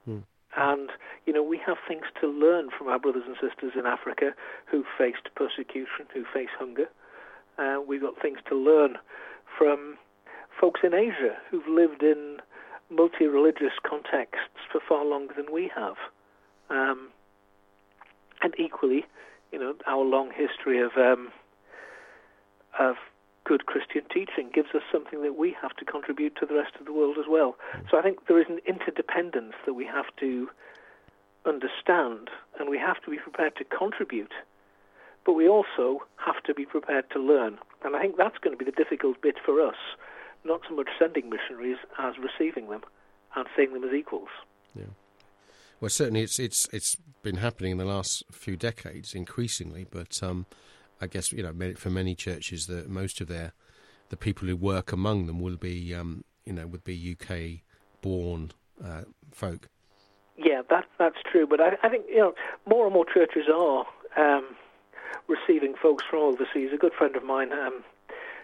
Hmm. 0.04 0.18
And, 0.56 0.90
you 1.26 1.32
know, 1.32 1.42
we 1.42 1.58
have 1.66 1.78
things 1.88 2.04
to 2.20 2.26
learn 2.28 2.68
from 2.76 2.88
our 2.88 2.98
brothers 2.98 3.24
and 3.26 3.36
sisters 3.36 3.72
in 3.78 3.86
Africa 3.86 4.34
who 4.70 4.84
faced 4.98 5.28
persecution, 5.34 6.06
who 6.12 6.24
face 6.32 6.50
hunger. 6.58 6.88
Uh, 7.58 7.78
we've 7.86 8.02
got 8.02 8.20
things 8.20 8.38
to 8.48 8.56
learn 8.56 8.98
from 9.56 9.96
folks 10.60 10.80
in 10.84 10.92
Asia 10.94 11.36
who've 11.50 11.66
lived 11.68 12.02
in 12.02 12.38
multi-religious 12.90 13.72
contexts 13.82 14.60
for 14.70 14.80
far 14.86 15.04
longer 15.04 15.32
than 15.34 15.46
we 15.52 15.70
have. 15.74 15.96
Um, 16.68 17.08
and 18.42 18.54
equally, 18.58 19.06
you 19.52 19.58
know, 19.58 19.74
our 19.86 20.04
long 20.04 20.30
history 20.34 20.82
of 20.82 20.92
um, 20.96 21.30
of 22.78 22.96
good 23.44 23.66
Christian 23.66 24.02
teaching 24.12 24.50
gives 24.54 24.68
us 24.74 24.82
something 24.90 25.22
that 25.22 25.36
we 25.36 25.54
have 25.60 25.74
to 25.76 25.84
contribute 25.84 26.36
to 26.36 26.46
the 26.46 26.54
rest 26.54 26.74
of 26.78 26.86
the 26.86 26.92
world 26.92 27.16
as 27.18 27.26
well. 27.28 27.56
So 27.90 27.98
I 27.98 28.02
think 28.02 28.26
there 28.26 28.40
is 28.40 28.46
an 28.48 28.60
interdependence 28.66 29.54
that 29.66 29.74
we 29.74 29.84
have 29.86 30.06
to 30.20 30.48
understand, 31.44 32.30
and 32.58 32.70
we 32.70 32.78
have 32.78 33.02
to 33.02 33.10
be 33.10 33.18
prepared 33.18 33.56
to 33.56 33.64
contribute, 33.64 34.32
but 35.26 35.32
we 35.32 35.48
also 35.48 36.02
have 36.16 36.42
to 36.44 36.54
be 36.54 36.64
prepared 36.64 37.10
to 37.10 37.18
learn. 37.18 37.58
And 37.84 37.96
I 37.96 38.00
think 38.00 38.16
that's 38.16 38.38
going 38.38 38.56
to 38.56 38.64
be 38.64 38.70
the 38.70 38.76
difficult 38.76 39.20
bit 39.20 39.36
for 39.44 39.60
us, 39.60 39.76
not 40.44 40.60
so 40.68 40.74
much 40.74 40.88
sending 40.98 41.28
missionaries 41.28 41.78
as 41.98 42.14
receiving 42.18 42.70
them 42.70 42.82
and 43.34 43.46
seeing 43.56 43.72
them 43.72 43.84
as 43.84 43.92
equals. 43.92 44.28
Yeah. 44.74 44.84
Well, 45.80 45.90
certainly 45.90 46.22
it's 46.22 46.38
it's 46.38 46.68
it's 46.72 46.96
been 47.22 47.36
happening 47.36 47.72
in 47.72 47.78
the 47.78 47.84
last 47.84 48.22
few 48.30 48.56
decades 48.56 49.14
increasingly, 49.14 49.84
but 49.90 50.22
um, 50.22 50.46
I 51.02 51.08
guess 51.08 51.32
you 51.32 51.42
know 51.42 51.74
for 51.74 51.90
many 51.90 52.14
churches 52.14 52.68
that 52.68 52.88
most 52.88 53.20
of 53.20 53.26
their 53.26 53.52
the 54.10 54.16
people 54.16 54.46
who 54.46 54.56
work 54.56 54.92
among 54.92 55.26
them 55.26 55.40
will 55.40 55.56
be 55.56 55.92
um, 55.94 56.24
you 56.46 56.52
know 56.52 56.66
would 56.66 56.84
be 56.84 57.16
UK 57.20 57.62
born 58.00 58.52
uh, 58.82 59.02
folk. 59.32 59.68
Yeah, 60.36 60.62
that 60.70 60.84
that's 60.98 61.16
true. 61.30 61.46
But 61.46 61.60
I, 61.60 61.76
I, 61.82 61.88
think 61.88 62.06
you 62.08 62.18
know 62.18 62.34
more 62.66 62.84
and 62.84 62.94
more 62.94 63.04
churches 63.04 63.46
are 63.52 63.84
um, 64.16 64.54
receiving 65.28 65.74
folks 65.80 66.04
from 66.08 66.20
overseas. 66.20 66.70
A 66.72 66.76
good 66.76 66.92
friend 66.96 67.16
of 67.16 67.24
mine, 67.24 67.52
um, 67.52 67.82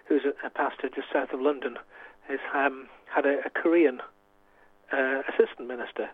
who's 0.06 0.22
a, 0.24 0.46
a, 0.46 0.50
pastor 0.50 0.88
just 0.88 1.08
south 1.12 1.32
of 1.32 1.40
London, 1.40 1.76
has 2.28 2.40
um, 2.54 2.88
had 3.06 3.24
a, 3.24 3.38
a 3.46 3.50
Korean 3.50 4.00
uh, 4.92 5.22
assistant 5.28 5.68
minister. 5.68 6.08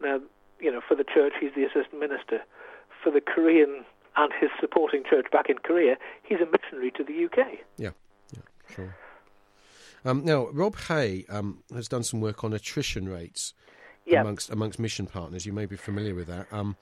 Now, 0.00 0.20
you 0.60 0.72
know, 0.72 0.80
for 0.86 0.94
the 0.94 1.04
church, 1.04 1.34
he's 1.40 1.52
the 1.54 1.64
assistant 1.64 2.00
minister. 2.00 2.40
For 3.02 3.10
the 3.10 3.20
Korean 3.20 3.84
and 4.16 4.32
his 4.40 4.50
supporting 4.60 5.02
church 5.08 5.26
back 5.32 5.48
in 5.48 5.58
Korea, 5.58 5.96
he's 6.22 6.38
a 6.40 6.46
missionary 6.46 6.90
to 6.92 7.04
the 7.04 7.24
UK. 7.24 7.58
Yeah, 7.76 7.90
yeah, 8.32 8.42
sure. 8.74 8.96
Um, 10.04 10.24
now, 10.24 10.48
Rob 10.48 10.76
Hay 10.88 11.24
um, 11.28 11.62
has 11.72 11.88
done 11.88 12.02
some 12.02 12.20
work 12.20 12.44
on 12.44 12.52
attrition 12.52 13.08
rates 13.08 13.54
yeah. 14.06 14.20
amongst 14.20 14.50
amongst 14.50 14.78
mission 14.78 15.06
partners. 15.06 15.46
You 15.46 15.52
may 15.52 15.66
be 15.66 15.76
familiar 15.76 16.14
with 16.14 16.26
that. 16.28 16.46
Um, 16.52 16.76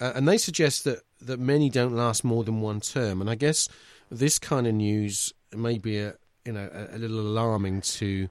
uh, 0.00 0.12
and 0.14 0.28
they 0.28 0.38
suggest 0.38 0.84
that, 0.84 1.00
that 1.20 1.40
many 1.40 1.70
don't 1.70 1.96
last 1.96 2.22
more 2.22 2.44
than 2.44 2.60
one 2.60 2.80
term. 2.80 3.20
And 3.20 3.30
I 3.30 3.34
guess 3.34 3.68
this 4.10 4.38
kind 4.38 4.66
of 4.66 4.74
news 4.74 5.32
may 5.54 5.78
be 5.78 5.98
a, 5.98 6.14
you 6.44 6.52
know 6.52 6.68
a, 6.72 6.96
a 6.96 6.98
little 6.98 7.20
alarming 7.20 7.80
to 7.80 8.28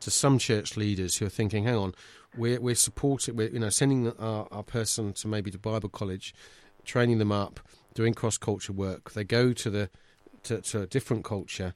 to 0.00 0.10
some 0.10 0.38
church 0.38 0.76
leaders 0.76 1.16
who 1.16 1.26
are 1.26 1.30
thinking, 1.30 1.64
hang 1.64 1.76
on, 1.76 1.94
we're 2.36 2.60
we're 2.60 2.74
supporting, 2.74 3.36
we're 3.36 3.48
you 3.48 3.58
know 3.58 3.70
sending 3.70 4.12
our, 4.18 4.46
our 4.50 4.62
person 4.62 5.12
to 5.14 5.28
maybe 5.28 5.50
to 5.50 5.58
Bible 5.58 5.88
college, 5.88 6.34
training 6.86 7.18
them 7.18 7.32
up, 7.32 7.60
doing 7.94 8.14
cross 8.14 8.38
culture 8.38 8.72
work. 8.72 9.12
They 9.12 9.24
go 9.24 9.52
to 9.52 9.70
the 9.70 9.90
to, 10.44 10.60
to, 10.62 10.82
a 10.82 10.86
different 10.86 11.24
culture, 11.24 11.74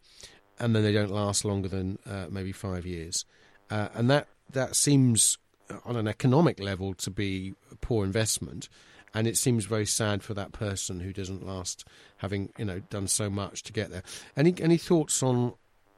and 0.59 0.75
then 0.75 0.83
they 0.83 0.93
don't 0.93 1.11
last 1.11 1.45
longer 1.45 1.69
than 1.69 1.99
uh, 2.09 2.27
maybe 2.31 2.53
five 2.53 2.87
years, 2.87 3.25
uh, 3.71 3.89
and 3.95 4.09
that 4.11 4.29
that 4.51 4.77
seems 4.77 5.39
on 5.85 5.97
an 5.97 6.09
economic 6.09 6.59
level 6.59 6.95
to 6.95 7.11
be 7.11 7.55
a 7.71 7.77
poor 7.77 8.05
investment 8.05 8.69
and 9.15 9.27
it 9.27 9.37
seems 9.37 9.65
very 9.65 9.87
sad 9.87 10.23
for 10.23 10.35
that 10.35 10.53
person 10.53 11.01
who 11.01 11.13
doesn't 11.13 11.47
last, 11.47 11.85
having 12.19 12.53
you 12.59 12.65
know 12.65 12.81
done 12.91 13.07
so 13.09 13.29
much 13.29 13.63
to 13.65 13.73
get 13.73 13.91
there. 13.91 14.03
Any 14.37 14.55
any 14.61 14.77
thoughts 14.77 15.23
on 15.23 15.55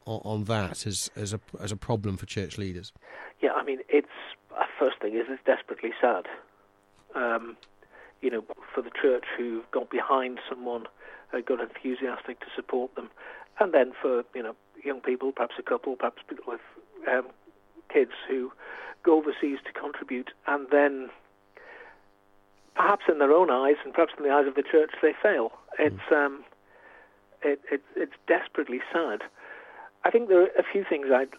on, 0.07 0.45
that 0.45 0.87
as 0.87 1.11
as 1.17 1.33
a 1.33 1.41
as 1.61 1.73
a 1.73 1.77
problem 1.77 2.17
for 2.17 2.27
church 2.27 2.59
leaders? 2.59 2.93
Yeah, 3.41 3.53
I 3.53 3.65
mean, 3.65 3.81
it's 3.89 4.09
uh, 4.57 4.65
first 4.79 5.01
thing 5.01 5.15
is 5.15 5.27
it's 5.29 5.43
desperately 5.45 5.91
sad. 6.01 6.27
Um, 7.15 7.57
you 8.23 8.31
know, 8.31 8.45
for 8.73 8.83
the 8.83 8.91
church 8.91 9.25
who 9.37 9.63
got 9.73 9.91
behind 9.91 10.39
someone, 10.49 10.87
uh, 11.33 11.41
got 11.41 11.61
enthusiastic 11.61 12.41
to 12.41 12.47
support 12.55 12.95
them, 12.95 13.11
and 13.61 13.75
then 13.75 13.93
for 14.01 14.25
you 14.35 14.43
know 14.43 14.55
young 14.83 15.01
people, 15.01 15.33
perhaps 15.33 15.57
a 15.59 15.63
couple, 15.63 15.97
perhaps 15.97 16.23
people 16.29 16.45
with 16.47 16.61
um, 17.09 17.27
kids 17.93 18.13
who 18.29 18.53
go 19.03 19.19
overseas 19.19 19.59
to 19.67 19.73
contribute, 19.73 20.31
and 20.47 20.69
then 20.71 21.11
perhaps 22.75 23.05
in 23.09 23.19
their 23.19 23.33
own 23.33 23.51
eyes 23.51 23.77
and 23.85 23.93
perhaps 23.93 24.13
in 24.17 24.25
the 24.25 24.31
eyes 24.31 24.47
of 24.47 24.55
the 24.55 24.63
church, 24.63 24.93
they 25.03 25.13
fail. 25.21 25.53
It's 25.79 26.13
um, 26.13 26.45
it, 27.43 27.61
it, 27.71 27.83
it's 27.97 28.15
desperately 28.27 28.81
sad. 28.93 29.23
I 30.05 30.11
think 30.11 30.29
there 30.29 30.43
are 30.43 30.51
a 30.59 30.65
few 30.71 30.85
things 30.89 31.07
I'd 31.13 31.35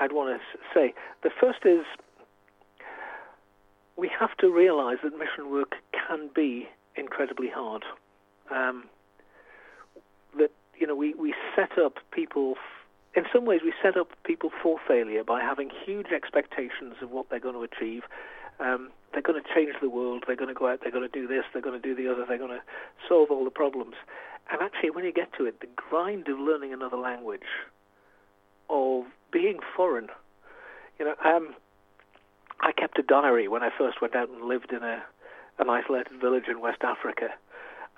I'd 0.00 0.12
want 0.12 0.40
to 0.40 0.58
say. 0.74 0.94
The 1.22 1.30
first 1.30 1.64
is 1.64 1.84
we 3.96 4.10
have 4.18 4.36
to 4.38 4.50
realise 4.50 4.98
that 5.02 5.12
mission 5.18 5.50
work 5.50 5.74
can 6.10 6.28
be 6.34 6.68
incredibly 6.96 7.48
hard. 7.48 7.84
Um, 8.50 8.84
that 10.36 10.50
you 10.78 10.86
know 10.86 10.94
we, 10.94 11.14
we 11.14 11.34
set 11.54 11.78
up 11.78 11.98
people. 12.12 12.54
In 13.14 13.24
some 13.32 13.44
ways, 13.44 13.60
we 13.64 13.72
set 13.82 13.96
up 13.96 14.08
people 14.24 14.50
for 14.62 14.78
failure 14.86 15.24
by 15.24 15.40
having 15.40 15.70
huge 15.84 16.08
expectations 16.14 16.94
of 17.02 17.10
what 17.10 17.28
they're 17.28 17.40
going 17.40 17.56
to 17.56 17.62
achieve, 17.62 18.04
um, 18.60 18.90
they're 19.12 19.22
going 19.22 19.42
to 19.42 19.48
change 19.52 19.74
the 19.80 19.90
world. 19.90 20.24
They're 20.26 20.36
going 20.36 20.54
to 20.54 20.54
go 20.54 20.68
out. 20.68 20.80
They're 20.82 20.92
going 20.92 21.08
to 21.08 21.20
do 21.20 21.26
this. 21.26 21.42
They're 21.52 21.62
going 21.62 21.80
to 21.80 21.86
do 21.86 21.94
the 21.94 22.10
other. 22.10 22.24
They're 22.24 22.38
going 22.38 22.50
to 22.50 22.62
solve 23.08 23.30
all 23.30 23.44
the 23.44 23.50
problems. 23.50 23.94
And 24.52 24.60
actually, 24.62 24.90
when 24.90 25.04
you 25.04 25.12
get 25.12 25.32
to 25.38 25.46
it, 25.46 25.60
the 25.60 25.68
grind 25.74 26.28
of 26.28 26.38
learning 26.38 26.72
another 26.72 26.96
language, 26.96 27.50
of 28.68 29.04
being 29.32 29.58
foreign, 29.76 30.08
you 30.98 31.04
know, 31.04 31.14
um, 31.24 31.54
I 32.60 32.72
kept 32.72 32.98
a 32.98 33.02
diary 33.02 33.48
when 33.48 33.62
I 33.62 33.70
first 33.76 34.00
went 34.00 34.14
out 34.14 34.28
and 34.28 34.44
lived 34.44 34.72
in 34.72 34.84
a 34.84 35.02
an 35.60 35.68
isolated 35.68 36.18
village 36.20 36.48
in 36.48 36.60
West 36.60 36.82
Africa, 36.82 37.28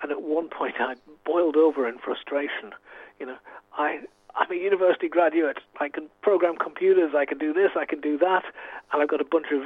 and 0.01 0.11
at 0.11 0.21
one 0.21 0.49
point 0.49 0.75
I 0.79 0.95
boiled 1.25 1.55
over 1.55 1.87
in 1.87 1.97
frustration. 1.97 2.71
You 3.19 3.27
know, 3.27 3.37
I 3.77 4.01
I'm 4.35 4.51
a 4.51 4.55
university 4.55 5.07
graduate. 5.07 5.57
I 5.79 5.89
can 5.89 6.09
program 6.21 6.55
computers. 6.57 7.13
I 7.15 7.25
can 7.25 7.37
do 7.37 7.53
this. 7.53 7.71
I 7.75 7.85
can 7.85 8.01
do 8.01 8.17
that, 8.17 8.43
and 8.91 9.01
I've 9.01 9.09
got 9.09 9.21
a 9.21 9.25
bunch 9.25 9.47
of 9.53 9.61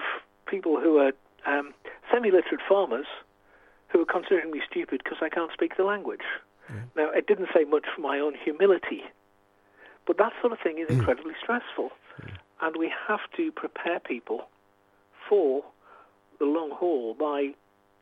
people 0.46 0.80
who 0.80 0.98
are 0.98 1.12
um, 1.46 1.74
semi-literate 2.12 2.62
farmers 2.68 3.08
who 3.89 4.01
are 4.01 4.06
considering 4.06 4.51
me 4.51 4.62
stupid 4.70 5.01
because 5.04 5.20
I 5.22 5.30
can't 5.30 5.51
speak 5.54 5.77
the 5.77 5.84
language. 5.84 6.25
Yeah. 6.70 6.82
Now, 6.96 7.10
it 7.12 7.27
didn't 7.27 7.48
say 7.54 7.63
much 7.63 7.86
for 7.96 8.01
my 8.01 8.20
own 8.20 8.34
humility, 8.44 9.04
but 10.06 10.18
that 10.18 10.34
sort 10.42 10.51
of 10.51 10.60
thing 10.60 10.80
is 10.80 10.89
incredibly 10.89 11.34
stressful, 11.42 11.92
yeah. 12.22 12.34
and 12.62 12.75
we 12.75 12.92
have 13.08 13.22
to 13.38 13.51
prepare 13.54 14.00
people 14.01 14.50
for 15.30 15.63
the 16.39 16.46
long 16.46 16.72
haul 16.72 17.13
by 17.13 17.54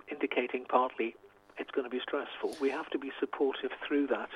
indicating 0.10 0.66
partly 0.68 1.16
it's 1.58 1.72
going 1.72 1.86
to 1.86 1.90
be 1.90 2.02
stressful. 2.02 2.58
We 2.60 2.70
have 2.70 2.90
to 2.90 3.00
be 3.00 3.12
supportive 3.20 3.72
through 3.88 4.08
that. 4.08 4.30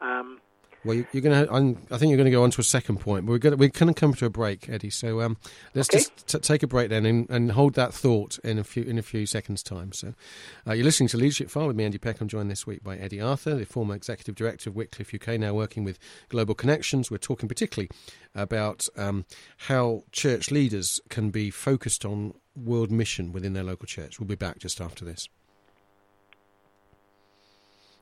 Um, 0.00 0.40
well, 0.86 1.02
you're 1.12 1.22
going 1.22 1.46
to. 1.46 1.52
I 1.92 1.98
think 1.98 2.10
you're 2.10 2.16
going 2.16 2.26
to 2.26 2.30
go 2.30 2.44
on 2.44 2.52
to 2.52 2.60
a 2.60 2.64
second 2.64 3.00
point. 3.00 3.26
But 3.26 3.32
we're 3.32 3.38
going. 3.38 3.52
To, 3.52 3.56
we're 3.56 3.70
going 3.70 3.92
to 3.92 3.98
come 3.98 4.14
to 4.14 4.26
a 4.26 4.30
break, 4.30 4.68
Eddie. 4.68 4.90
So 4.90 5.20
um, 5.20 5.36
let's 5.74 5.88
okay. 5.90 5.98
just 5.98 6.26
t- 6.28 6.38
take 6.38 6.62
a 6.62 6.68
break 6.68 6.90
then, 6.90 7.04
and, 7.04 7.28
and, 7.28 7.52
hold 7.52 7.74
that 7.74 7.92
thought 7.92 8.38
in 8.44 8.58
a 8.58 8.64
few 8.64 8.84
in 8.84 8.96
a 8.96 9.02
few 9.02 9.26
seconds' 9.26 9.64
time. 9.64 9.92
So, 9.92 10.14
uh, 10.66 10.74
you're 10.74 10.84
listening 10.84 11.08
to 11.08 11.16
Leadership 11.16 11.50
File 11.50 11.66
with 11.66 11.76
me, 11.76 11.84
Andy 11.84 11.98
Peck. 11.98 12.20
I'm 12.20 12.28
joined 12.28 12.50
this 12.50 12.66
week 12.66 12.84
by 12.84 12.96
Eddie 12.96 13.20
Arthur, 13.20 13.56
the 13.56 13.66
former 13.66 13.96
executive 13.96 14.36
director 14.36 14.70
of 14.70 14.76
Wycliffe 14.76 15.12
UK, 15.12 15.40
now 15.40 15.54
working 15.54 15.82
with 15.82 15.98
Global 16.28 16.54
Connections. 16.54 17.10
We're 17.10 17.18
talking 17.18 17.48
particularly 17.48 17.90
about 18.34 18.86
um, 18.96 19.24
how 19.56 20.04
church 20.12 20.52
leaders 20.52 21.00
can 21.08 21.30
be 21.30 21.50
focused 21.50 22.04
on 22.04 22.34
world 22.56 22.90
mission 22.90 23.32
within 23.32 23.52
their 23.52 23.64
local 23.64 23.86
church. 23.86 24.18
We'll 24.18 24.26
be 24.26 24.34
back 24.34 24.58
just 24.58 24.80
after 24.80 25.04
this. 25.04 25.28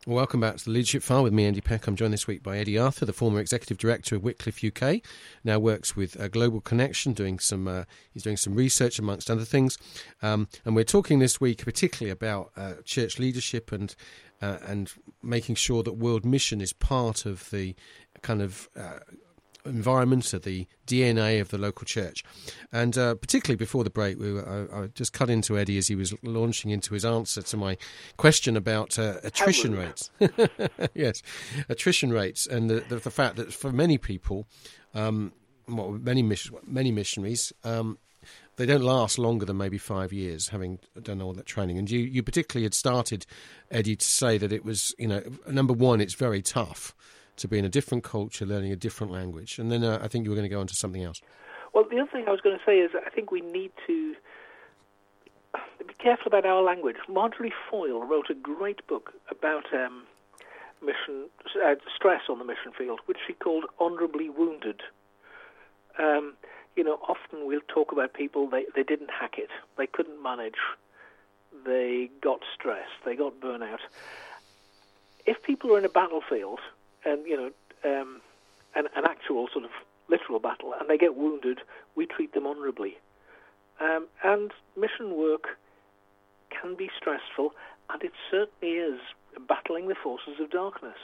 Welcome 0.06 0.40
back 0.40 0.56
to 0.56 0.64
the 0.66 0.70
Leadership 0.70 1.02
File 1.02 1.22
with 1.22 1.32
me, 1.32 1.46
Andy 1.46 1.62
Peck. 1.62 1.86
I'm 1.86 1.96
joined 1.96 2.12
this 2.12 2.26
week 2.26 2.42
by 2.42 2.58
Eddie 2.58 2.76
Arthur, 2.76 3.06
the 3.06 3.14
former 3.14 3.40
executive 3.40 3.78
director 3.78 4.16
of 4.16 4.22
Wycliffe 4.22 4.62
UK. 4.62 5.00
Now 5.44 5.58
works 5.58 5.96
with 5.96 6.20
a 6.20 6.28
Global 6.28 6.60
Connection, 6.60 7.14
doing 7.14 7.38
some 7.38 7.66
uh, 7.66 7.84
he's 8.12 8.22
doing 8.22 8.36
some 8.36 8.54
research 8.54 8.98
amongst 8.98 9.30
other 9.30 9.46
things. 9.46 9.78
Um, 10.20 10.46
and 10.66 10.76
we're 10.76 10.84
talking 10.84 11.20
this 11.20 11.40
week 11.40 11.64
particularly 11.64 12.10
about 12.10 12.50
uh, 12.54 12.74
church 12.84 13.18
leadership 13.18 13.72
and 13.72 13.96
uh, 14.42 14.58
and 14.66 14.92
making 15.22 15.54
sure 15.54 15.82
that 15.82 15.94
world 15.94 16.26
mission 16.26 16.60
is 16.60 16.74
part 16.74 17.24
of 17.24 17.48
the 17.48 17.74
kind 18.20 18.42
of 18.42 18.68
uh, 18.76 18.98
environment, 19.64 20.32
of 20.32 20.42
the 20.42 20.66
DNA 20.86 21.40
of 21.40 21.48
the 21.48 21.58
local 21.58 21.84
church. 21.84 22.24
And 22.72 22.96
uh, 22.96 23.14
particularly 23.14 23.56
before 23.56 23.84
the 23.84 23.90
break, 23.90 24.18
we 24.18 24.32
were, 24.32 24.68
I, 24.72 24.82
I, 24.82 24.86
just 24.88 25.12
cut 25.12 25.30
into 25.30 25.58
Eddie 25.58 25.78
as 25.78 25.88
he 25.88 25.94
was 25.94 26.14
launching 26.22 26.70
into 26.70 26.94
his 26.94 27.04
answer 27.04 27.42
to 27.42 27.56
my 27.56 27.76
question 28.16 28.56
about 28.56 28.98
uh, 28.98 29.18
attrition 29.22 29.74
rates. 29.74 30.10
yes, 30.94 31.22
attrition 31.68 32.12
rates, 32.12 32.46
and 32.46 32.70
the, 32.70 32.80
the, 32.88 32.96
the, 32.96 33.10
fact 33.10 33.36
that 33.36 33.52
for 33.52 33.72
many 33.72 33.98
people, 33.98 34.46
um, 34.94 35.32
well, 35.68 35.92
many 35.92 36.22
mission, 36.22 36.56
many 36.66 36.92
missionaries. 36.92 37.52
Um, 37.62 37.98
they 38.56 38.66
don't 38.66 38.82
last 38.82 39.18
longer 39.18 39.44
than 39.44 39.56
maybe 39.56 39.78
five 39.78 40.12
years, 40.12 40.48
having 40.48 40.78
done 41.02 41.20
all 41.20 41.32
that 41.32 41.44
training. 41.44 41.76
And 41.76 41.90
you, 41.90 41.98
you 41.98 42.22
particularly 42.22 42.64
had 42.64 42.72
started, 42.72 43.26
Eddie, 43.68 43.96
to 43.96 44.06
say 44.06 44.38
that 44.38 44.52
it 44.52 44.64
was, 44.64 44.94
you 44.96 45.08
know, 45.08 45.22
number 45.48 45.72
one, 45.72 46.00
it's 46.00 46.14
very 46.14 46.40
tough 46.40 46.94
to 47.36 47.48
be 47.48 47.58
in 47.58 47.64
a 47.64 47.68
different 47.68 48.04
culture, 48.04 48.46
learning 48.46 48.72
a 48.72 48.76
different 48.76 49.12
language. 49.12 49.58
And 49.58 49.70
then 49.70 49.82
uh, 49.84 49.98
I 50.02 50.08
think 50.08 50.24
you 50.24 50.30
were 50.30 50.36
going 50.36 50.48
to 50.48 50.54
go 50.54 50.60
on 50.60 50.66
to 50.66 50.74
something 50.74 51.02
else. 51.02 51.20
Well, 51.72 51.84
the 51.90 51.98
other 51.98 52.10
thing 52.10 52.24
I 52.28 52.30
was 52.30 52.40
going 52.40 52.56
to 52.56 52.64
say 52.64 52.78
is 52.78 52.92
I 52.94 53.10
think 53.10 53.30
we 53.30 53.40
need 53.40 53.72
to 53.86 54.14
be 55.86 55.94
careful 55.94 56.28
about 56.28 56.46
our 56.46 56.62
language. 56.62 56.96
Marjorie 57.08 57.52
Foyle 57.70 58.04
wrote 58.06 58.30
a 58.30 58.34
great 58.34 58.86
book 58.86 59.12
about 59.30 59.72
um, 59.72 60.04
mission 60.82 61.28
uh, 61.64 61.74
stress 61.94 62.22
on 62.28 62.38
the 62.38 62.44
mission 62.44 62.72
field, 62.76 63.00
which 63.06 63.18
she 63.26 63.32
called 63.32 63.64
"Honorably 63.78 64.28
Wounded." 64.28 64.82
Um, 65.98 66.34
you 66.76 66.82
know, 66.82 66.98
often 67.08 67.46
we'll 67.46 67.60
talk 67.68 67.92
about 67.92 68.14
people 68.14 68.48
they 68.48 68.66
they 68.74 68.82
didn't 68.82 69.10
hack 69.10 69.34
it, 69.38 69.50
they 69.76 69.86
couldn't 69.86 70.22
manage, 70.22 70.58
they 71.64 72.10
got 72.20 72.40
stressed, 72.54 73.04
they 73.04 73.16
got 73.16 73.40
burnout. 73.40 73.80
If 75.26 75.42
people 75.42 75.74
are 75.74 75.78
in 75.78 75.84
a 75.84 75.88
battlefield 75.88 76.60
and 77.04 77.26
you 77.26 77.36
know, 77.36 77.50
um, 77.84 78.20
an, 78.74 78.86
an 78.96 79.04
actual 79.04 79.48
sort 79.52 79.64
of 79.64 79.70
literal 80.08 80.38
battle, 80.38 80.74
and 80.78 80.88
they 80.88 80.98
get 80.98 81.16
wounded, 81.16 81.60
we 81.96 82.06
treat 82.06 82.34
them 82.34 82.46
honourably. 82.46 82.98
Um, 83.80 84.06
and 84.22 84.52
mission 84.76 85.16
work 85.16 85.58
can 86.50 86.76
be 86.76 86.90
stressful, 86.96 87.52
and 87.90 88.02
it 88.02 88.12
certainly 88.30 88.76
is 88.76 89.00
battling 89.48 89.88
the 89.88 89.96
forces 90.00 90.34
of 90.40 90.50
darkness. 90.50 90.98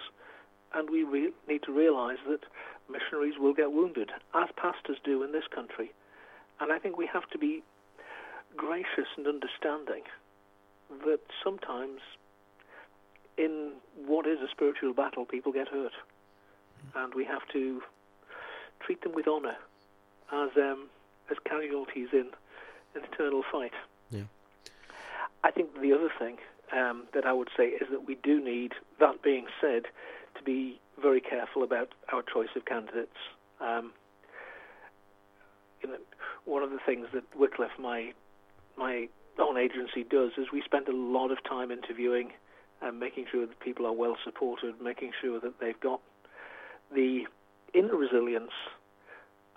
And 0.72 0.88
we 0.88 1.02
re- 1.02 1.32
need 1.48 1.62
to 1.64 1.72
realise 1.72 2.18
that 2.28 2.44
missionaries 2.88 3.34
will 3.38 3.54
get 3.54 3.72
wounded, 3.72 4.10
as 4.34 4.48
pastors 4.56 4.98
do 5.04 5.22
in 5.22 5.32
this 5.32 5.48
country. 5.52 5.90
And 6.60 6.72
I 6.72 6.78
think 6.78 6.96
we 6.96 7.08
have 7.12 7.28
to 7.30 7.38
be 7.38 7.62
gracious 8.56 9.08
and 9.16 9.26
understanding 9.26 10.04
that 11.04 11.20
sometimes 11.42 12.00
in 13.40 13.72
what 14.06 14.26
is 14.26 14.38
a 14.40 14.48
spiritual 14.50 14.92
battle, 14.92 15.24
people 15.24 15.50
get 15.52 15.68
hurt, 15.68 15.92
and 16.94 17.14
we 17.14 17.24
have 17.24 17.46
to 17.52 17.82
treat 18.80 19.00
them 19.02 19.12
with 19.14 19.26
honour 19.26 19.56
as 20.32 20.50
um, 20.56 20.88
as 21.30 21.38
casualties 21.44 22.08
in 22.12 22.30
an 22.94 23.02
eternal 23.10 23.42
fight. 23.50 23.72
Yeah. 24.10 24.24
I 25.42 25.50
think 25.50 25.80
the 25.80 25.92
other 25.92 26.10
thing 26.18 26.36
um, 26.76 27.04
that 27.14 27.24
I 27.24 27.32
would 27.32 27.48
say 27.56 27.68
is 27.68 27.88
that 27.90 28.06
we 28.06 28.16
do 28.16 28.44
need, 28.44 28.72
that 28.98 29.22
being 29.22 29.46
said, 29.60 29.84
to 30.36 30.42
be 30.42 30.78
very 31.00 31.20
careful 31.20 31.62
about 31.62 31.88
our 32.12 32.22
choice 32.22 32.50
of 32.56 32.66
candidates. 32.66 33.16
Um, 33.60 33.92
you 35.82 35.88
know, 35.88 35.96
one 36.44 36.62
of 36.62 36.70
the 36.70 36.80
things 36.84 37.06
that 37.14 37.24
Wycliffe, 37.34 37.78
my 37.78 38.12
my 38.76 39.08
own 39.38 39.56
agency, 39.56 40.04
does 40.04 40.32
is 40.36 40.52
we 40.52 40.62
spend 40.62 40.88
a 40.88 40.96
lot 40.96 41.30
of 41.30 41.42
time 41.42 41.70
interviewing 41.70 42.32
and 42.82 42.98
making 42.98 43.26
sure 43.30 43.46
that 43.46 43.60
people 43.60 43.86
are 43.86 43.92
well 43.92 44.16
supported, 44.24 44.80
making 44.80 45.12
sure 45.20 45.40
that 45.40 45.60
they've 45.60 45.80
got 45.80 46.00
the 46.92 47.24
inner 47.74 47.96
resilience 47.96 48.52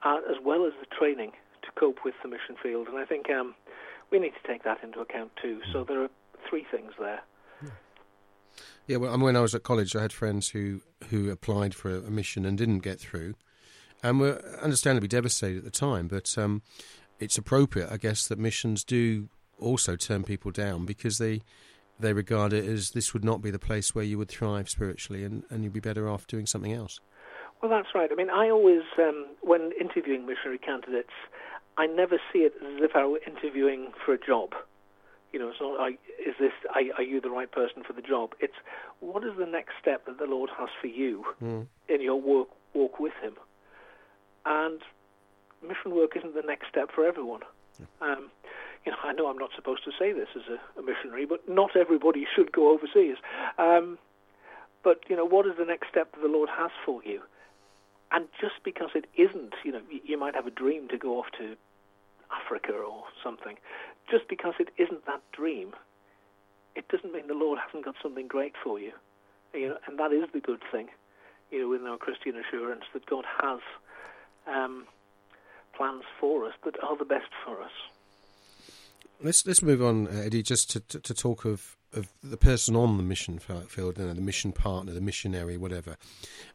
uh, 0.04 0.18
as 0.30 0.38
well 0.44 0.66
as 0.66 0.74
the 0.80 0.96
training 0.96 1.32
to 1.64 1.72
cope 1.80 2.00
with 2.04 2.14
the 2.22 2.30
mission 2.30 2.56
field. 2.62 2.88
And 2.88 2.98
I 2.98 3.06
think 3.06 3.30
um, 3.30 3.56
we 4.12 4.20
need 4.20 4.34
to 4.42 4.48
take 4.48 4.64
that 4.64 4.84
into 4.84 5.00
account 5.00 5.32
too. 5.42 5.62
So 5.72 5.84
there 5.84 6.04
are 6.04 6.10
three 6.50 6.66
things 6.70 6.92
there. 7.00 7.22
Yeah, 8.86 8.98
well, 8.98 9.18
when 9.18 9.38
I 9.38 9.40
was 9.40 9.56
at 9.56 9.64
college, 9.64 9.96
I 9.96 10.02
had 10.02 10.12
friends 10.12 10.50
who, 10.50 10.82
who 11.10 11.30
applied 11.30 11.74
for 11.74 11.96
a 11.96 12.12
mission 12.12 12.46
and 12.46 12.58
didn't 12.58 12.80
get 12.80 13.00
through, 13.00 13.36
and 14.04 14.20
were 14.20 14.42
understandably 14.62 15.08
devastated 15.08 15.60
at 15.60 15.64
the 15.64 15.72
time. 15.72 16.10
But 16.10 16.38
um, 16.38 16.62
it's 17.18 17.38
appropriate, 17.38 17.90
I 17.90 17.96
guess, 17.96 18.28
that 18.28 18.38
missions 18.38 18.84
do 18.84 19.30
also 19.58 19.96
turn 19.96 20.24
people 20.24 20.52
down 20.52 20.86
because 20.86 21.18
they 21.18 21.44
they 22.04 22.14
regard 22.14 22.54
it 22.54 22.66
as 22.66 22.92
this 22.92 23.14
would 23.14 23.24
not 23.24 23.42
be 23.42 23.50
the 23.50 23.58
place 23.58 23.96
where 23.96 24.04
you 24.06 24.20
would 24.20 24.30
thrive 24.30 24.70
spiritually, 24.70 25.24
and, 25.24 25.44
and 25.50 25.64
you'd 25.64 25.74
be 25.74 25.80
better 25.80 26.08
off 26.08 26.28
doing 26.28 26.46
something 26.46 26.72
else. 26.74 27.00
Well, 27.62 27.72
that's 27.72 27.88
right. 27.96 28.10
I 28.12 28.16
mean, 28.16 28.30
I 28.30 28.50
always, 28.50 28.84
um, 29.00 29.26
when 29.42 29.72
interviewing 29.80 30.26
missionary 30.28 30.60
candidates, 30.60 31.14
I 31.78 31.88
never 31.88 32.20
see 32.32 32.40
it 32.40 32.54
as 32.62 32.84
if 32.84 32.92
I 32.96 33.06
were 33.06 33.20
interviewing 33.26 33.94
for 34.06 34.14
a 34.14 34.20
job. 34.20 34.54
You 35.32 35.40
know, 35.40 35.50
it's 35.50 35.58
not, 35.60 35.80
I, 35.80 35.90
is 36.20 36.36
this, 36.40 36.52
are, 36.76 36.82
are 36.98 37.04
you 37.04 37.20
the 37.20 37.32
right 37.32 37.52
person 37.52 37.82
for 37.88 37.94
the 37.94 38.02
job? 38.04 38.34
It's, 38.40 38.54
what 39.00 39.24
is 39.24 39.32
the 39.40 39.48
next 39.48 39.72
step 39.82 40.06
that 40.06 40.20
the 40.20 40.26
Lord 40.26 40.52
has 40.60 40.70
for 40.80 40.88
you 40.88 41.24
Mm. 41.42 41.68
in 41.90 42.02
your 42.02 42.22
work, 42.22 42.50
walk 42.76 43.00
with 43.00 43.14
Him? 43.22 43.34
And 44.46 44.82
mission 45.62 45.96
work 45.96 46.16
isn't 46.16 46.36
the 46.36 46.44
next 46.46 46.68
step 46.70 46.90
for 46.94 47.06
everyone. 47.06 47.42
Um, 48.02 48.30
you 48.86 48.92
know, 48.92 48.98
I 49.04 49.14
know 49.14 49.28
I'm 49.28 49.38
not 49.38 49.52
supposed 49.56 49.84
to 49.86 49.92
say 49.98 50.12
this 50.14 50.28
as 50.36 50.44
a, 50.50 50.80
a 50.80 50.84
missionary, 50.84 51.26
but 51.26 51.48
not 51.48 51.76
everybody 51.76 52.26
should 52.36 52.52
go 52.52 52.72
overseas. 52.72 53.18
Um, 53.58 53.98
but 54.84 55.00
you 55.08 55.16
know, 55.16 55.26
what 55.26 55.48
is 55.48 55.54
the 55.58 55.66
next 55.66 55.90
step 55.90 56.12
that 56.14 56.22
the 56.22 56.28
Lord 56.28 56.50
has 56.50 56.72
for 56.86 57.02
you? 57.04 57.22
And 58.12 58.28
just 58.40 58.56
because 58.64 58.90
it 58.94 59.06
isn't, 59.18 59.56
you 59.64 59.72
know, 59.72 59.82
you 59.90 60.20
might 60.20 60.36
have 60.36 60.46
a 60.46 60.52
dream 60.52 60.88
to 60.90 60.98
go 60.98 61.20
off 61.20 61.26
to 61.40 61.56
Africa 62.32 62.74
or 62.74 63.06
something. 63.24 63.56
Just 64.10 64.28
because 64.28 64.54
it 64.60 64.70
isn't 64.78 65.06
that 65.08 65.22
dream, 65.32 65.74
it 66.76 66.88
doesn't 66.90 67.12
mean 67.12 67.28
the 67.28 67.34
Lord 67.34 67.58
hasn't 67.66 67.86
got 67.86 67.96
something 68.04 68.28
great 68.28 68.54
for 68.64 68.80
you. 68.80 68.92
You 69.54 69.70
know, 69.70 69.78
and 69.88 69.98
that 69.98 70.12
is 70.12 70.30
the 70.34 70.40
good 70.40 70.62
thing, 70.72 70.90
you 71.52 71.62
know, 71.62 71.70
with 71.70 71.82
our 71.84 71.98
Christian 71.98 72.36
assurance 72.36 72.84
that 72.94 73.06
God 73.06 73.26
has 73.42 73.60
um, 74.48 74.86
plans 75.76 76.04
for 76.20 76.46
us 76.46 76.54
that 76.66 76.76
are 76.84 76.98
the 76.98 77.06
best 77.06 77.30
for 77.46 77.62
us. 77.62 77.72
Let's 79.22 79.46
let's 79.48 79.62
move 79.62 79.82
on, 79.82 80.08
uh, 80.08 80.22
Eddie, 80.26 80.44
just 80.44 80.70
to, 80.72 80.80
to, 80.82 81.00
to 81.00 81.14
talk 81.14 81.46
of, 81.46 81.78
of 81.94 82.10
the 82.22 82.38
person 82.38 82.76
on 82.76 82.98
the 82.98 83.04
mission 83.04 83.40
field, 83.40 83.98
you 83.98 84.06
know, 84.06 84.14
the 84.14 84.22
mission 84.22 84.52
partner, 84.52 84.92
the 84.92 85.02
missionary, 85.02 85.58
whatever, 85.58 85.98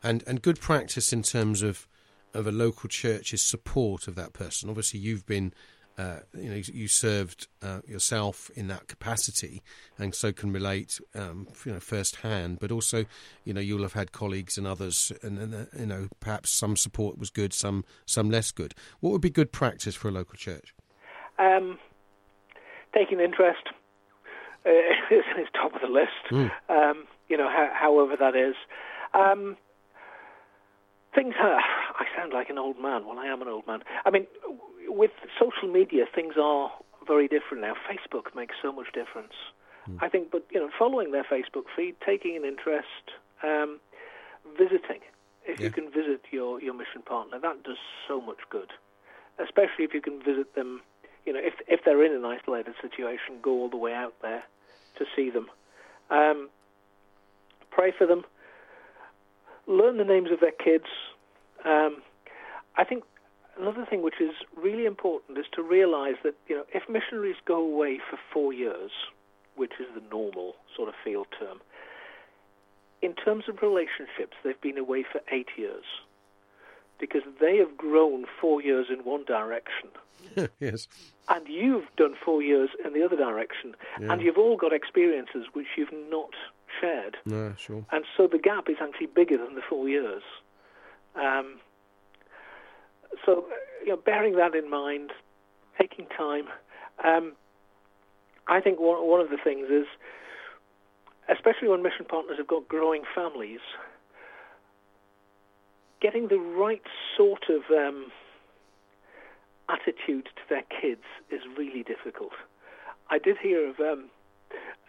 and 0.03 0.23
and 0.27 0.43
good 0.43 0.61
practice 0.61 1.13
in 1.13 1.23
terms 1.23 1.63
of 1.63 1.87
of 2.35 2.47
a 2.47 2.53
local 2.53 2.89
church's 2.89 3.43
support 3.43 4.07
of 4.07 4.15
that 4.17 4.33
person. 4.33 4.69
Obviously, 4.69 5.01
you've 5.01 5.27
been. 5.27 5.53
Uh, 5.97 6.21
you 6.33 6.49
know, 6.49 6.63
you 6.73 6.87
served 6.87 7.49
uh, 7.61 7.81
yourself 7.85 8.53
in 8.55 8.69
that 8.69 8.87
capacity, 8.87 9.65
and 9.99 10.15
so 10.15 10.31
can 10.31 10.53
relate, 10.53 11.01
um, 11.17 11.49
you 11.65 11.73
know, 11.73 11.81
firsthand. 11.81 12.61
But 12.61 12.71
also, 12.71 13.05
you 13.43 13.53
know, 13.53 13.61
you'll 13.61 13.83
have 13.83 13.95
had 13.95 14.13
colleagues 14.13 14.57
and 14.57 14.65
others, 14.65 15.11
and, 15.25 15.41
and 15.41 15.53
uh, 15.53 15.65
you 15.77 15.87
know, 15.87 16.07
perhaps 16.21 16.51
some 16.51 16.77
support 16.77 17.19
was 17.19 17.31
good, 17.31 17.53
some 17.53 17.85
some 18.07 18.31
less 18.31 18.53
good. 18.53 18.77
What 19.01 19.11
would 19.11 19.21
be 19.21 19.29
good 19.29 19.51
practice 19.51 19.97
for 19.97 20.07
a 20.07 20.13
local 20.13 20.37
church? 20.37 20.73
Um, 21.37 21.81
taking 22.99 23.21
interest 23.21 23.65
uh, 24.67 24.71
is, 25.19 25.25
is 25.39 25.49
top 25.55 25.75
of 25.75 25.81
the 25.81 25.93
list. 26.01 26.25
Mm. 26.31 26.51
Um, 26.69 27.05
you 27.29 27.37
know, 27.37 27.49
ho- 27.51 27.75
however 27.75 28.15
that 28.19 28.35
is. 28.35 28.57
Um, 29.15 29.57
things. 31.15 31.35
Uh, 31.41 31.59
I 32.03 32.05
sound 32.17 32.33
like 32.33 32.51
an 32.51 32.59
old 32.59 32.77
man. 32.81 33.07
Well, 33.07 33.19
I 33.19 33.27
am 33.27 33.43
an 33.43 33.49
old 33.49 33.67
man. 33.67 33.81
I 34.05 34.11
mean, 34.11 34.27
with 34.89 35.11
social 35.39 35.69
media, 35.73 36.05
things 36.15 36.35
are 36.41 36.71
very 37.07 37.29
different 37.29 37.63
now. 37.63 37.75
Facebook 37.91 38.35
makes 38.35 38.57
so 38.63 38.73
much 38.73 38.89
difference. 38.93 39.35
I 40.03 40.09
think, 40.11 40.31
but 40.31 40.45
you 40.53 40.61
know, 40.61 40.69
following 40.79 41.13
their 41.13 41.25
Facebook 41.25 41.65
feed, 41.75 41.95
taking 42.05 42.37
an 42.37 42.45
interest, 42.45 43.05
um, 43.43 43.81
visiting. 44.59 45.01
If 45.47 45.61
Yeah. 45.61 45.67
you 45.67 45.73
can 45.73 45.91
visit 45.91 46.21
your, 46.31 46.61
your 46.61 46.75
mission 46.75 47.01
partner, 47.01 47.39
that 47.41 47.63
does 47.63 47.79
so 48.07 48.21
much 48.21 48.41
good. 48.51 48.71
Especially 49.39 49.85
if 49.89 49.95
you 49.95 50.03
can 50.03 50.21
visit 50.23 50.55
them, 50.55 50.83
you 51.29 51.35
know, 51.35 51.41
if 51.43 51.53
if 51.69 51.81
they're 51.85 52.03
in 52.03 52.13
an 52.13 52.25
isolated 52.25 52.73
situation, 52.81 53.37
go 53.43 53.51
all 53.51 53.69
the 53.69 53.77
way 53.77 53.93
out 53.93 54.15
there 54.23 54.45
to 54.97 55.05
see 55.15 55.29
them. 55.29 55.49
Um, 56.09 56.49
pray 57.71 57.93
for 57.97 58.07
them. 58.07 58.25
Learn 59.67 59.99
the 59.99 60.05
names 60.05 60.31
of 60.33 60.41
their 60.41 60.53
kids. 60.53 60.87
Um, 61.67 61.99
I 62.79 62.85
think 62.85 63.05
another 63.61 63.85
thing 63.85 64.03
which 64.03 64.23
is 64.23 64.31
really 64.57 64.87
important 64.87 65.37
is 65.37 65.45
to 65.53 65.63
realize 65.63 66.15
that 66.25 66.35
you 66.49 66.57
know 66.57 66.65
if 66.73 66.85
missionaries 66.89 67.37
go 67.45 67.59
away 67.59 67.99
for 68.09 68.19
four 68.33 68.55
years, 68.55 68.91
which 69.55 69.73
is 69.79 69.87
the 69.95 70.03
normal 70.09 70.55
sort 70.75 70.89
of 70.89 70.95
field 71.05 71.27
term, 71.39 71.59
in 73.03 73.13
terms 73.15 73.45
of 73.51 73.61
relationships, 73.61 74.33
they've 74.43 74.63
been 74.63 74.79
away 74.79 75.05
for 75.13 75.21
eight 75.31 75.49
years 75.59 75.85
because 76.99 77.23
they 77.41 77.57
have 77.59 77.77
grown 77.77 78.25
four 78.41 78.61
years 78.63 78.87
in 78.91 79.05
one 79.05 79.25
direction 79.25 79.91
yes. 80.61 80.89
and 81.29 81.47
you've 81.49 81.85
done 81.97 82.15
four 82.25 82.43
years 82.43 82.71
in 82.85 82.93
the 82.93 83.03
other 83.05 83.17
direction, 83.17 83.75
Yeah. 84.01 84.13
and 84.13 84.23
you've 84.23 84.39
all 84.39 84.57
got 84.57 84.73
experiences 84.73 85.47
which 85.53 85.67
you've 85.77 85.93
not 86.11 86.31
shared, 86.81 87.17
No, 87.25 87.55
sure. 87.57 87.85
and 87.93 88.05
so 88.17 88.27
the 88.27 88.39
gap 88.39 88.69
is 88.69 88.77
actually 88.81 89.07
bigger 89.07 89.39
than 89.39 89.55
the 89.55 89.63
four 89.69 89.89
years. 89.89 90.23
Um, 91.15 91.59
so, 93.25 93.47
you 93.83 93.89
know, 93.89 93.97
bearing 93.97 94.37
that 94.37 94.55
in 94.55 94.69
mind, 94.71 95.13
taking 95.81 96.07
time, 96.17 96.49
um, 97.05 97.33
I 98.47 98.61
think 98.61 98.79
one 98.81 99.07
one 99.07 99.21
of 99.21 99.31
the 99.31 99.39
things 99.43 99.69
is, 99.71 99.87
especially 101.29 101.69
when 101.69 101.83
mission 101.83 102.05
partners 102.09 102.37
have 102.39 102.47
got 102.47 102.69
growing 102.69 103.03
families, 103.15 103.61
getting 106.01 106.29
the 106.29 106.39
right 106.39 106.83
sort 107.17 107.45
of 107.49 107.63
um, 107.71 108.11
attitude 109.69 110.25
to 110.25 110.43
their 110.49 110.65
kids 110.81 111.05
is 111.31 111.41
really 111.57 111.83
difficult. 111.83 112.33
I 113.11 113.19
did 113.19 113.37
hear 113.39 113.69
of 113.69 113.81
um, 113.81 114.11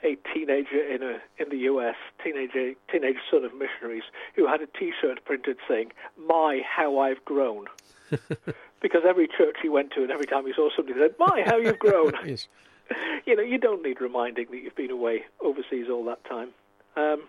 a 0.03 0.17
teenager 0.33 0.81
in 0.81 1.03
a 1.03 1.19
in 1.41 1.49
the 1.49 1.57
U.S. 1.71 1.95
teenager 2.23 2.73
teenage 2.91 3.17
son 3.31 3.43
of 3.43 3.51
missionaries 3.53 4.03
who 4.35 4.47
had 4.47 4.61
a 4.61 4.67
T-shirt 4.67 5.23
printed 5.25 5.57
saying 5.67 5.91
"My 6.17 6.61
how 6.65 6.99
I've 6.99 7.23
grown," 7.25 7.65
because 8.81 9.01
every 9.07 9.27
church 9.27 9.57
he 9.61 9.69
went 9.69 9.91
to 9.91 10.01
and 10.01 10.11
every 10.11 10.25
time 10.25 10.45
he 10.45 10.53
saw 10.53 10.69
somebody 10.75 10.99
said 10.99 11.15
"My 11.19 11.43
how 11.45 11.57
you've 11.57 11.79
grown." 11.79 12.13
yes. 12.25 12.47
you 13.25 13.35
know, 13.35 13.43
you 13.43 13.57
don't 13.57 13.83
need 13.83 14.01
reminding 14.01 14.47
that 14.51 14.57
you've 14.57 14.75
been 14.75 14.91
away 14.91 15.23
overseas 15.41 15.87
all 15.91 16.03
that 16.05 16.23
time. 16.25 16.49
Um, 16.95 17.23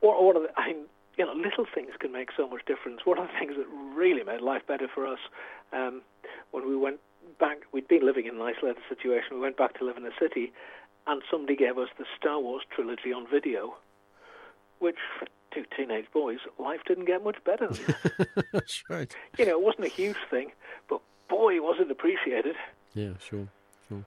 one 0.00 0.24
one 0.24 0.36
of 0.36 0.42
the, 0.42 0.48
I 0.56 0.68
mean, 0.68 0.84
you 1.16 1.26
know, 1.26 1.32
little 1.32 1.66
things 1.74 1.90
can 1.98 2.12
make 2.12 2.30
so 2.36 2.48
much 2.48 2.64
difference. 2.66 3.00
One 3.04 3.18
of 3.18 3.28
the 3.28 3.38
things 3.38 3.54
that 3.56 3.66
really 3.94 4.24
made 4.24 4.40
life 4.40 4.62
better 4.66 4.88
for 4.92 5.06
us 5.06 5.18
um, 5.72 6.02
when 6.50 6.68
we 6.68 6.76
went 6.76 7.00
back, 7.38 7.58
we'd 7.72 7.88
been 7.88 8.04
living 8.04 8.26
in 8.26 8.36
an 8.36 8.42
isolated 8.42 8.82
situation. 8.88 9.34
We 9.34 9.40
went 9.40 9.56
back 9.56 9.78
to 9.78 9.84
live 9.84 9.96
in 9.96 10.06
a 10.06 10.10
city, 10.18 10.52
and 11.06 11.22
somebody 11.30 11.56
gave 11.56 11.78
us 11.78 11.88
the 11.98 12.04
Star 12.18 12.40
Wars 12.40 12.62
trilogy 12.74 13.12
on 13.12 13.26
video, 13.30 13.74
which 14.78 14.96
for 15.18 15.26
two 15.52 15.64
teenage 15.76 16.06
boys, 16.12 16.38
life 16.58 16.80
didn't 16.86 17.04
get 17.04 17.22
much 17.22 17.36
better. 17.44 17.68
That's 18.52 18.82
right. 18.88 19.14
you 19.38 19.44
know, 19.44 19.52
it 19.52 19.62
wasn't 19.62 19.86
a 19.86 19.90
huge 19.90 20.16
thing, 20.30 20.52
but 20.88 21.00
boy, 21.28 21.60
was 21.60 21.76
it 21.80 21.90
appreciated. 21.90 22.56
Yeah, 22.94 23.12
sure, 23.18 23.48
sure. 23.88 24.04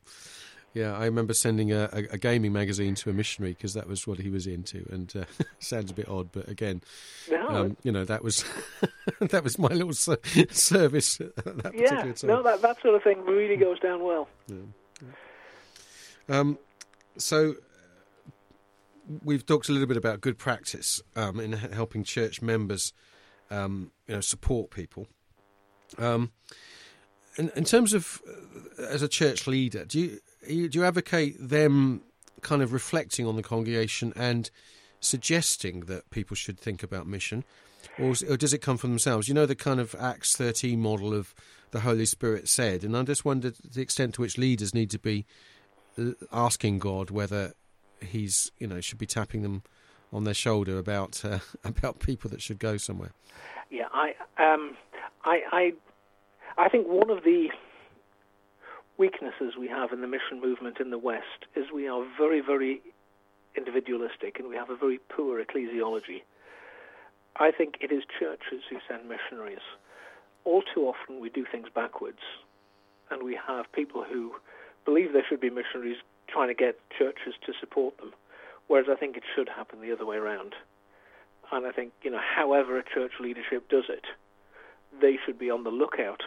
Yeah, 0.75 0.93
I 0.93 1.05
remember 1.05 1.33
sending 1.33 1.71
a, 1.71 1.89
a, 1.93 1.99
a 2.11 2.17
gaming 2.17 2.51
magazine 2.51 2.95
to 2.95 3.09
a 3.09 3.13
missionary 3.13 3.53
because 3.53 3.73
that 3.75 3.87
was 3.87 4.05
what 4.05 4.19
he 4.19 4.29
was 4.29 4.45
into, 4.45 4.85
and 4.91 5.11
uh, 5.15 5.23
sounds 5.59 5.89
a 5.89 5.93
bit 5.93 6.09
odd, 6.09 6.33
but 6.33 6.49
again, 6.49 6.81
No, 7.31 7.47
um, 7.47 7.77
you 7.81 7.93
know, 7.93 8.03
that 8.03 8.25
was 8.25 8.43
that 9.21 9.41
was 9.41 9.57
my 9.57 9.69
little 9.69 9.93
ser- 9.93 10.19
service 10.51 11.21
at 11.21 11.33
that 11.63 11.73
yeah, 11.73 11.89
particular 11.89 12.13
time. 12.13 12.27
no, 12.27 12.43
that 12.43 12.61
that 12.61 12.81
sort 12.81 12.95
of 12.95 13.03
thing 13.03 13.23
really 13.23 13.55
goes 13.55 13.79
down 13.79 14.03
well. 14.03 14.27
Um, 16.27 16.59
so, 17.15 17.55
we've 19.23 19.45
talked 19.45 19.69
a 19.69 19.71
little 19.71 19.87
bit 19.87 19.95
about 19.95 20.19
good 20.19 20.37
practice 20.37 21.01
um, 21.15 21.39
in 21.39 21.53
helping 21.53 22.03
church 22.03 22.41
members, 22.41 22.91
um, 23.49 23.91
you 24.07 24.15
know, 24.15 24.21
support 24.21 24.71
people. 24.71 25.07
Um, 25.97 26.33
in, 27.37 27.49
in, 27.55 27.63
terms 27.63 27.93
of 27.93 28.21
uh, 28.27 28.83
as 28.83 29.01
a 29.01 29.07
church 29.07 29.47
leader, 29.47 29.85
do 29.85 29.99
you 29.99 30.19
do 30.47 30.69
you 30.79 30.85
advocate 30.85 31.35
them 31.39 32.01
kind 32.41 32.61
of 32.61 32.73
reflecting 32.73 33.25
on 33.25 33.35
the 33.35 33.43
congregation 33.43 34.13
and 34.15 34.49
suggesting 34.99 35.81
that 35.81 36.09
people 36.09 36.35
should 36.35 36.59
think 36.59 36.83
about 36.83 37.07
mission, 37.07 37.43
or, 37.99 38.13
or 38.29 38.37
does 38.37 38.53
it 38.53 38.59
come 38.59 38.77
from 38.77 38.91
themselves? 38.91 39.27
You 39.27 39.33
know, 39.33 39.45
the 39.45 39.55
kind 39.55 39.79
of 39.79 39.95
Acts 39.99 40.35
thirteen 40.35 40.81
model 40.81 41.13
of 41.13 41.33
the 41.71 41.81
Holy 41.81 42.05
Spirit 42.05 42.47
said, 42.47 42.83
and 42.83 42.95
I 42.95 43.03
just 43.03 43.25
wondered 43.25 43.55
the 43.55 43.81
extent 43.81 44.15
to 44.15 44.21
which 44.21 44.37
leaders 44.37 44.73
need 44.73 44.89
to 44.91 44.99
be 44.99 45.25
uh, 45.97 46.11
asking 46.31 46.79
God 46.79 47.09
whether 47.09 47.53
He's 48.01 48.51
you 48.59 48.67
know 48.67 48.81
should 48.81 48.97
be 48.97 49.05
tapping 49.05 49.41
them 49.41 49.63
on 50.13 50.23
their 50.23 50.33
shoulder 50.33 50.77
about 50.77 51.23
uh, 51.25 51.39
about 51.63 51.99
people 51.99 52.29
that 52.29 52.41
should 52.41 52.59
go 52.59 52.77
somewhere. 52.77 53.11
Yeah, 53.69 53.87
I 53.93 54.13
um, 54.37 54.77
I 55.23 55.41
I 55.51 55.73
I 56.57 56.69
think 56.69 56.87
one 56.87 57.09
of 57.09 57.23
the 57.23 57.49
weaknesses 58.97 59.53
we 59.59 59.67
have 59.67 59.91
in 59.91 60.01
the 60.01 60.07
mission 60.07 60.39
movement 60.41 60.79
in 60.79 60.89
the 60.89 60.97
West 60.97 61.45
is 61.55 61.65
we 61.73 61.87
are 61.87 62.05
very, 62.17 62.41
very 62.41 62.81
individualistic 63.57 64.39
and 64.39 64.47
we 64.47 64.55
have 64.55 64.69
a 64.69 64.75
very 64.75 64.99
poor 65.09 65.43
ecclesiology. 65.43 66.23
I 67.37 67.51
think 67.51 67.75
it 67.81 67.91
is 67.91 68.03
churches 68.19 68.63
who 68.69 68.77
send 68.87 69.09
missionaries. 69.09 69.63
All 70.45 70.61
too 70.61 70.81
often 70.81 71.19
we 71.19 71.29
do 71.29 71.45
things 71.49 71.67
backwards, 71.73 72.21
and 73.11 73.23
we 73.23 73.37
have 73.47 73.71
people 73.73 74.03
who 74.03 74.33
believe 74.85 75.11
there 75.11 75.25
should 75.27 75.41
be 75.41 75.49
missionaries 75.49 75.97
trying 76.29 76.47
to 76.47 76.53
get 76.53 76.79
churches 76.97 77.33
to 77.45 77.53
support 77.59 77.97
them, 77.97 78.13
whereas 78.67 78.87
I 78.89 78.95
think 78.95 79.17
it 79.17 79.23
should 79.35 79.49
happen 79.49 79.81
the 79.81 79.91
other 79.91 80.05
way 80.05 80.17
around. 80.17 80.53
And 81.51 81.67
I 81.67 81.71
think, 81.71 81.91
you 82.03 82.11
know, 82.11 82.21
however 82.21 82.77
a 82.79 82.83
church 82.83 83.13
leadership 83.19 83.67
does 83.69 83.85
it, 83.89 84.05
they 85.01 85.17
should 85.25 85.37
be 85.37 85.49
on 85.49 85.63
the 85.63 85.69
lookout 85.69 86.23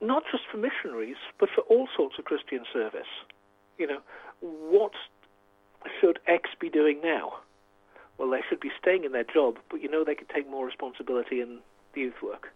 not 0.00 0.22
just 0.30 0.44
for 0.50 0.58
missionaries, 0.58 1.16
but 1.38 1.48
for 1.54 1.62
all 1.62 1.88
sorts 1.96 2.16
of 2.18 2.24
Christian 2.24 2.64
service. 2.72 3.08
You 3.78 3.86
know, 3.86 4.00
what 4.40 4.92
should 6.00 6.18
X 6.26 6.50
be 6.60 6.68
doing 6.70 7.00
now? 7.02 7.34
Well, 8.18 8.30
they 8.30 8.40
should 8.48 8.60
be 8.60 8.70
staying 8.80 9.04
in 9.04 9.12
their 9.12 9.24
job, 9.24 9.58
but 9.70 9.80
you 9.80 9.88
know 9.88 10.04
they 10.04 10.14
could 10.14 10.28
take 10.28 10.48
more 10.48 10.66
responsibility 10.66 11.40
in 11.40 11.60
the 11.94 12.00
youth 12.00 12.20
work. 12.22 12.48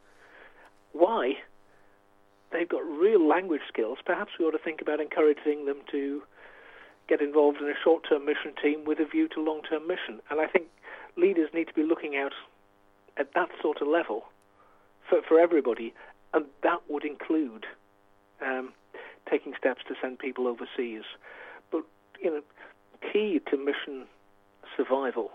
Why? 0.93 1.35
They've 2.53 2.69
got 2.69 2.85
real 2.85 3.27
language 3.27 3.63
skills. 3.69 3.99
Perhaps 4.05 4.33
we 4.39 4.45
ought 4.45 4.51
to 4.51 4.59
think 4.59 4.83
about 4.83 5.01
encouraging 5.01 5.67
them 5.67 5.79
to 5.91 6.23
get 7.09 7.21
involved 7.21 7.59
in 7.61 7.69
a 7.69 7.75
short-term 7.83 8.25
mission 8.25 8.53
team 8.61 8.85
with 8.85 8.99
a 8.99 9.07
view 9.07 9.29
to 9.29 9.41
long-term 9.41 9.87
mission. 9.87 10.21
And 10.31 10.41
I 10.41 10.47
think 10.47 10.67
leaders 11.17 11.49
need 11.55 11.69
to 11.69 11.75
be 11.75 11.83
looking 11.83 12.17
out 12.17 12.33
at 13.17 13.33
that 13.35 13.49
sort 13.61 13.81
of 13.81 13.89
level 13.89 14.25
for, 15.09 15.21
for 15.27 15.39
everybody 15.39 15.95
and 16.35 16.47
that 16.63 16.81
would 16.89 17.05
include 17.05 17.67
um, 18.45 18.73
taking 19.31 19.55
steps 19.59 19.83
to 19.89 19.95
send 20.01 20.19
people 20.19 20.47
overseas. 20.47 21.05
But 21.71 21.85
you 22.21 22.31
know, 22.31 22.43
key 23.13 23.41
to 23.51 23.57
mission 23.57 24.07
survival 24.77 25.31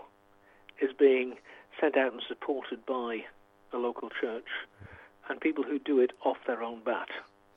is 0.80 0.90
being 0.98 1.34
sent 1.80 1.96
out 1.96 2.12
and 2.12 2.22
supported 2.26 2.84
by 2.86 3.24
a 3.72 3.76
local 3.76 4.10
church, 4.20 4.48
and 5.28 5.40
people 5.40 5.64
who 5.64 5.78
do 5.78 6.00
it 6.00 6.12
off 6.24 6.38
their 6.46 6.62
own 6.62 6.80
bat 6.84 7.08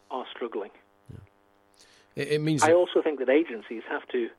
are 0.10 0.26
struggling. 0.34 0.72
Yeah. 1.10 1.18
It, 2.16 2.28
it, 2.34 2.42
means. 2.42 2.64
I 2.64 2.74
also 2.74 3.02
think 3.02 3.20
that 3.20 3.30
agencies 3.30 3.84
have 3.90 4.08
to 4.10 4.30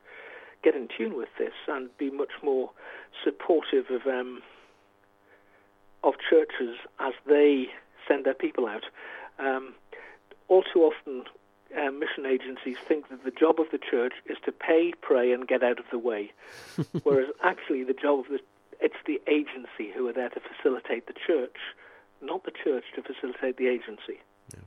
get 0.63 0.75
in 0.75 0.87
tune 0.97 1.17
with 1.17 1.29
this 1.37 1.53
and 1.67 1.95
be 1.97 2.09
much 2.09 2.31
more 2.41 2.71
supportive 3.23 3.85
of 3.89 4.07
um, 4.07 4.41
of 6.03 6.13
churches 6.29 6.77
as 6.99 7.13
they 7.25 7.67
send 8.07 8.25
their 8.25 8.33
people 8.33 8.67
out. 8.67 8.83
Um, 9.39 9.73
all 10.47 10.63
too 10.63 10.81
often, 10.81 11.23
uh, 11.75 11.91
mission 11.91 12.25
agencies 12.25 12.77
think 12.87 13.09
that 13.09 13.23
the 13.23 13.31
job 13.31 13.59
of 13.59 13.67
the 13.71 13.79
church 13.79 14.13
is 14.27 14.37
to 14.45 14.51
pay, 14.51 14.93
pray, 15.01 15.31
and 15.31 15.47
get 15.47 15.63
out 15.63 15.79
of 15.79 15.85
the 15.91 15.97
way, 15.97 16.31
whereas 17.03 17.29
actually 17.43 17.83
the 17.83 17.93
job 17.93 18.19
of 18.19 18.27
the 18.27 18.39
it's 18.81 18.95
the 19.07 19.21
agency 19.27 19.91
who 19.95 20.07
are 20.07 20.13
there 20.13 20.29
to 20.29 20.41
facilitate 20.41 21.07
the 21.07 21.13
church, 21.25 21.55
not 22.21 22.43
the 22.43 22.51
church 22.51 22.83
to 22.95 23.01
facilitate 23.01 23.55
the 23.55 23.67
agency. 23.67 24.19
Yeah. 24.53 24.63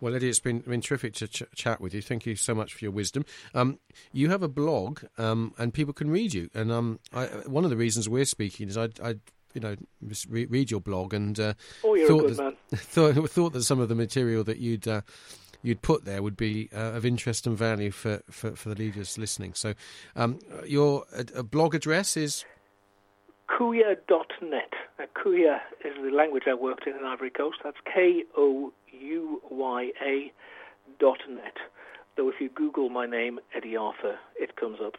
Well, 0.00 0.14
Eddie, 0.14 0.28
it's 0.28 0.40
been, 0.40 0.60
been 0.60 0.80
terrific 0.80 1.14
to 1.14 1.28
ch- 1.28 1.44
chat 1.54 1.80
with 1.80 1.94
you. 1.94 2.02
Thank 2.02 2.26
you 2.26 2.34
so 2.34 2.54
much 2.54 2.74
for 2.74 2.84
your 2.84 2.90
wisdom. 2.90 3.24
Um, 3.54 3.78
you 4.12 4.30
have 4.30 4.42
a 4.42 4.48
blog, 4.48 5.04
um, 5.16 5.54
and 5.58 5.72
people 5.72 5.94
can 5.94 6.10
read 6.10 6.34
you. 6.34 6.50
And 6.54 6.72
um, 6.72 6.98
I, 7.12 7.26
one 7.46 7.62
of 7.64 7.70
the 7.70 7.76
reasons 7.76 8.08
we're 8.08 8.24
speaking 8.24 8.68
is 8.68 8.76
I, 8.76 8.88
I 9.02 9.16
you 9.58 9.60
know 9.60 9.76
read 10.28 10.70
your 10.70 10.80
blog 10.80 11.12
and 11.12 11.38
uh, 11.40 11.54
oh, 11.84 12.06
thought, 12.06 12.36
that, 12.36 12.56
thought, 12.78 13.30
thought 13.30 13.52
that 13.52 13.62
some 13.62 13.80
of 13.80 13.88
the 13.88 13.94
material 13.94 14.44
that 14.44 14.58
you'd 14.58 14.86
uh, 14.86 15.00
you'd 15.62 15.82
put 15.82 16.04
there 16.04 16.22
would 16.22 16.36
be 16.36 16.68
uh, 16.74 16.92
of 16.92 17.04
interest 17.04 17.46
and 17.46 17.58
value 17.58 17.90
for, 17.90 18.22
for, 18.30 18.52
for 18.52 18.68
the 18.68 18.76
leaders 18.76 19.18
listening. 19.18 19.54
So 19.54 19.74
um, 20.14 20.38
your 20.64 21.04
blog 21.50 21.74
address 21.74 22.16
is 22.16 22.44
Kouya.net. 23.48 24.72
Now, 24.98 25.04
Kouya 25.16 25.58
is 25.84 25.94
the 26.02 26.10
language 26.10 26.44
I 26.46 26.54
worked 26.54 26.86
in 26.86 26.94
in 26.94 27.04
Ivory 27.04 27.30
Coast. 27.30 27.58
That's 27.64 27.78
K 27.92 28.24
O 28.36 28.72
U 28.92 29.42
Y 29.50 29.90
A 30.04 30.32
dot 31.00 31.18
net. 31.28 31.56
Though 32.16 32.28
if 32.28 32.40
you 32.40 32.50
Google 32.50 32.88
my 32.88 33.06
name, 33.06 33.40
Eddie 33.54 33.76
Arthur, 33.76 34.18
it 34.38 34.56
comes 34.56 34.78
up. 34.84 34.94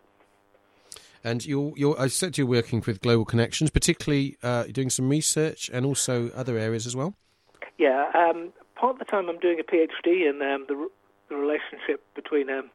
And 1.24 1.46
you're, 1.46 1.74
you're, 1.76 2.00
I 2.00 2.08
said 2.08 2.38
you're 2.38 2.48
working 2.48 2.82
with 2.86 3.02
Global 3.02 3.26
Connections, 3.26 3.70
particularly 3.70 4.38
uh, 4.42 4.64
doing 4.64 4.90
some 4.90 5.10
research 5.10 5.70
and 5.74 5.86
also 5.86 6.30
other 6.36 6.58
areas 6.58 6.88
as 6.88 6.96
well. 6.96 7.16
Yeah, 7.78 8.12
um, 8.14 8.54
part 8.76 8.94
of 8.94 9.00
the 9.00 9.06
time 9.06 9.30
I'm 9.30 9.40
doing 9.40 9.60
a 9.60 9.64
PhD 9.64 10.30
in 10.30 10.42
um, 10.42 10.66
the, 10.68 10.88
the, 11.30 11.36
relationship 11.36 12.04
between 12.16 12.50
um, 12.50 12.70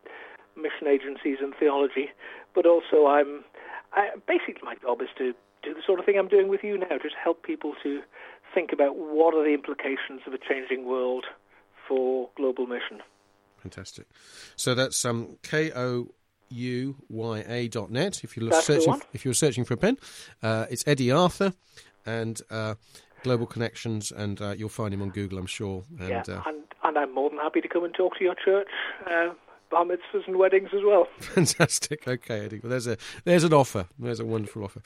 mission 0.56 0.86
agencies 0.88 1.38
and 1.40 1.54
theology, 1.58 2.10
but 2.54 2.66
also 2.66 3.06
I'm 3.06 3.44
I, 3.92 4.10
basically 4.26 4.62
my 4.62 4.74
job 4.82 5.00
is 5.00 5.08
to 5.18 5.32
do 5.62 5.74
the 5.74 5.82
sort 5.86 5.98
of 5.98 6.06
thing 6.06 6.16
I'm 6.18 6.28
doing 6.28 6.48
with 6.48 6.62
you 6.62 6.78
now, 6.78 6.98
just 7.02 7.14
help 7.22 7.42
people 7.42 7.74
to 7.82 8.00
think 8.54 8.72
about 8.72 8.96
what 8.96 9.34
are 9.34 9.42
the 9.42 9.54
implications 9.54 10.22
of 10.26 10.32
a 10.32 10.38
changing 10.38 10.86
world 10.86 11.24
for 11.88 12.30
global 12.36 12.66
mission. 12.66 13.02
Fantastic. 13.58 14.06
So 14.56 14.74
that's 14.74 15.04
um, 15.04 15.38
K 15.42 15.72
O 15.74 16.08
uyA.net. 16.50 18.24
If 18.24 18.36
you're 18.36 18.50
That's 18.50 18.66
searching, 18.66 19.00
if 19.12 19.24
you're 19.24 19.34
searching 19.34 19.64
for 19.64 19.74
a 19.74 19.76
pen, 19.76 19.98
uh, 20.42 20.66
it's 20.70 20.84
Eddie 20.86 21.10
Arthur 21.10 21.52
and 22.06 22.40
uh, 22.50 22.74
Global 23.22 23.46
Connections, 23.46 24.12
and 24.12 24.40
uh, 24.40 24.54
you'll 24.56 24.68
find 24.68 24.92
him 24.92 25.02
on 25.02 25.10
Google, 25.10 25.38
I'm 25.38 25.46
sure. 25.46 25.84
And, 25.98 26.08
yeah, 26.08 26.22
uh, 26.28 26.42
and, 26.46 26.62
and 26.82 26.98
I'm 26.98 27.14
more 27.14 27.30
than 27.30 27.38
happy 27.38 27.60
to 27.60 27.68
come 27.68 27.84
and 27.84 27.94
talk 27.94 28.16
to 28.18 28.24
your 28.24 28.34
church. 28.34 28.68
Uh, 29.06 29.30
bar 29.70 29.84
mitzvahs 29.84 30.26
and 30.26 30.36
weddings 30.36 30.68
as 30.74 30.82
well. 30.84 31.06
Fantastic. 31.20 32.06
Okay, 32.06 32.44
Eddie. 32.44 32.60
Well, 32.62 32.70
there's 32.70 32.86
a 32.86 32.96
there's 33.24 33.44
an 33.44 33.52
offer. 33.52 33.86
There's 33.98 34.20
a 34.20 34.24
wonderful 34.24 34.64
offer. 34.64 34.82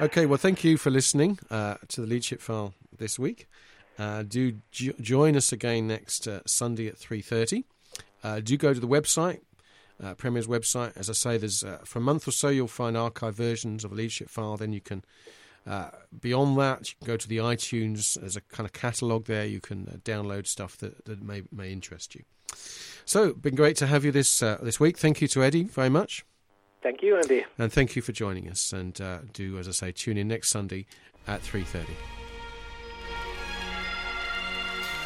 Okay. 0.00 0.26
Well, 0.26 0.38
thank 0.38 0.64
you 0.64 0.78
for 0.78 0.90
listening 0.90 1.38
uh, 1.50 1.76
to 1.88 2.00
the 2.00 2.06
leadership 2.06 2.40
file 2.40 2.74
this 2.96 3.18
week. 3.18 3.46
do 3.98 4.58
jo- 4.70 4.94
join 5.00 5.36
us 5.36 5.52
again 5.52 5.86
next 5.86 6.26
Sunday 6.46 6.88
at 6.88 6.96
three 6.96 7.20
thirty. 7.22 7.64
do 8.42 8.56
go 8.56 8.72
to 8.72 8.80
the 8.80 8.88
website 8.88 9.40
uh, 10.02 10.14
Premier's 10.14 10.46
website. 10.46 10.96
As 10.96 11.10
I 11.10 11.14
say, 11.14 11.38
there's 11.38 11.64
uh, 11.64 11.78
for 11.84 11.98
a 11.98 12.02
month 12.02 12.28
or 12.28 12.32
so 12.32 12.48
you'll 12.48 12.68
find 12.68 12.96
archive 12.96 13.34
versions 13.34 13.84
of 13.84 13.92
a 13.92 13.94
leadership 13.94 14.28
file. 14.28 14.56
Then 14.56 14.72
you 14.72 14.80
can, 14.80 15.04
uh, 15.66 15.90
beyond 16.20 16.58
that, 16.58 16.88
you 16.88 16.94
can 16.98 17.06
go 17.06 17.16
to 17.16 17.28
the 17.28 17.38
iTunes. 17.38 18.18
There's 18.18 18.36
a 18.36 18.40
kind 18.40 18.66
of 18.66 18.72
catalogue 18.72 19.26
there. 19.26 19.44
You 19.44 19.60
can 19.60 19.88
uh, 19.88 19.96
download 20.04 20.46
stuff 20.46 20.76
that, 20.78 21.04
that 21.04 21.22
may 21.22 21.42
may 21.50 21.72
interest 21.72 22.14
you. 22.14 22.22
So, 23.04 23.32
been 23.32 23.54
great 23.54 23.76
to 23.78 23.86
have 23.86 24.04
you 24.04 24.12
this 24.12 24.42
uh, 24.42 24.58
this 24.62 24.78
week. 24.78 24.98
Thank 24.98 25.20
you 25.20 25.28
to 25.28 25.42
Eddie 25.42 25.64
very 25.64 25.90
much. 25.90 26.24
Thank 26.82 27.02
you, 27.02 27.16
Andy. 27.16 27.44
And 27.58 27.72
thank 27.72 27.94
you 27.94 28.02
for 28.02 28.12
joining 28.12 28.48
us. 28.48 28.72
And 28.72 29.00
uh, 29.00 29.20
do, 29.32 29.56
as 29.58 29.68
I 29.68 29.72
say, 29.72 29.92
tune 29.92 30.18
in 30.18 30.28
next 30.28 30.50
Sunday 30.50 30.86
at 31.26 31.40
three 31.40 31.64
thirty. 31.64 31.94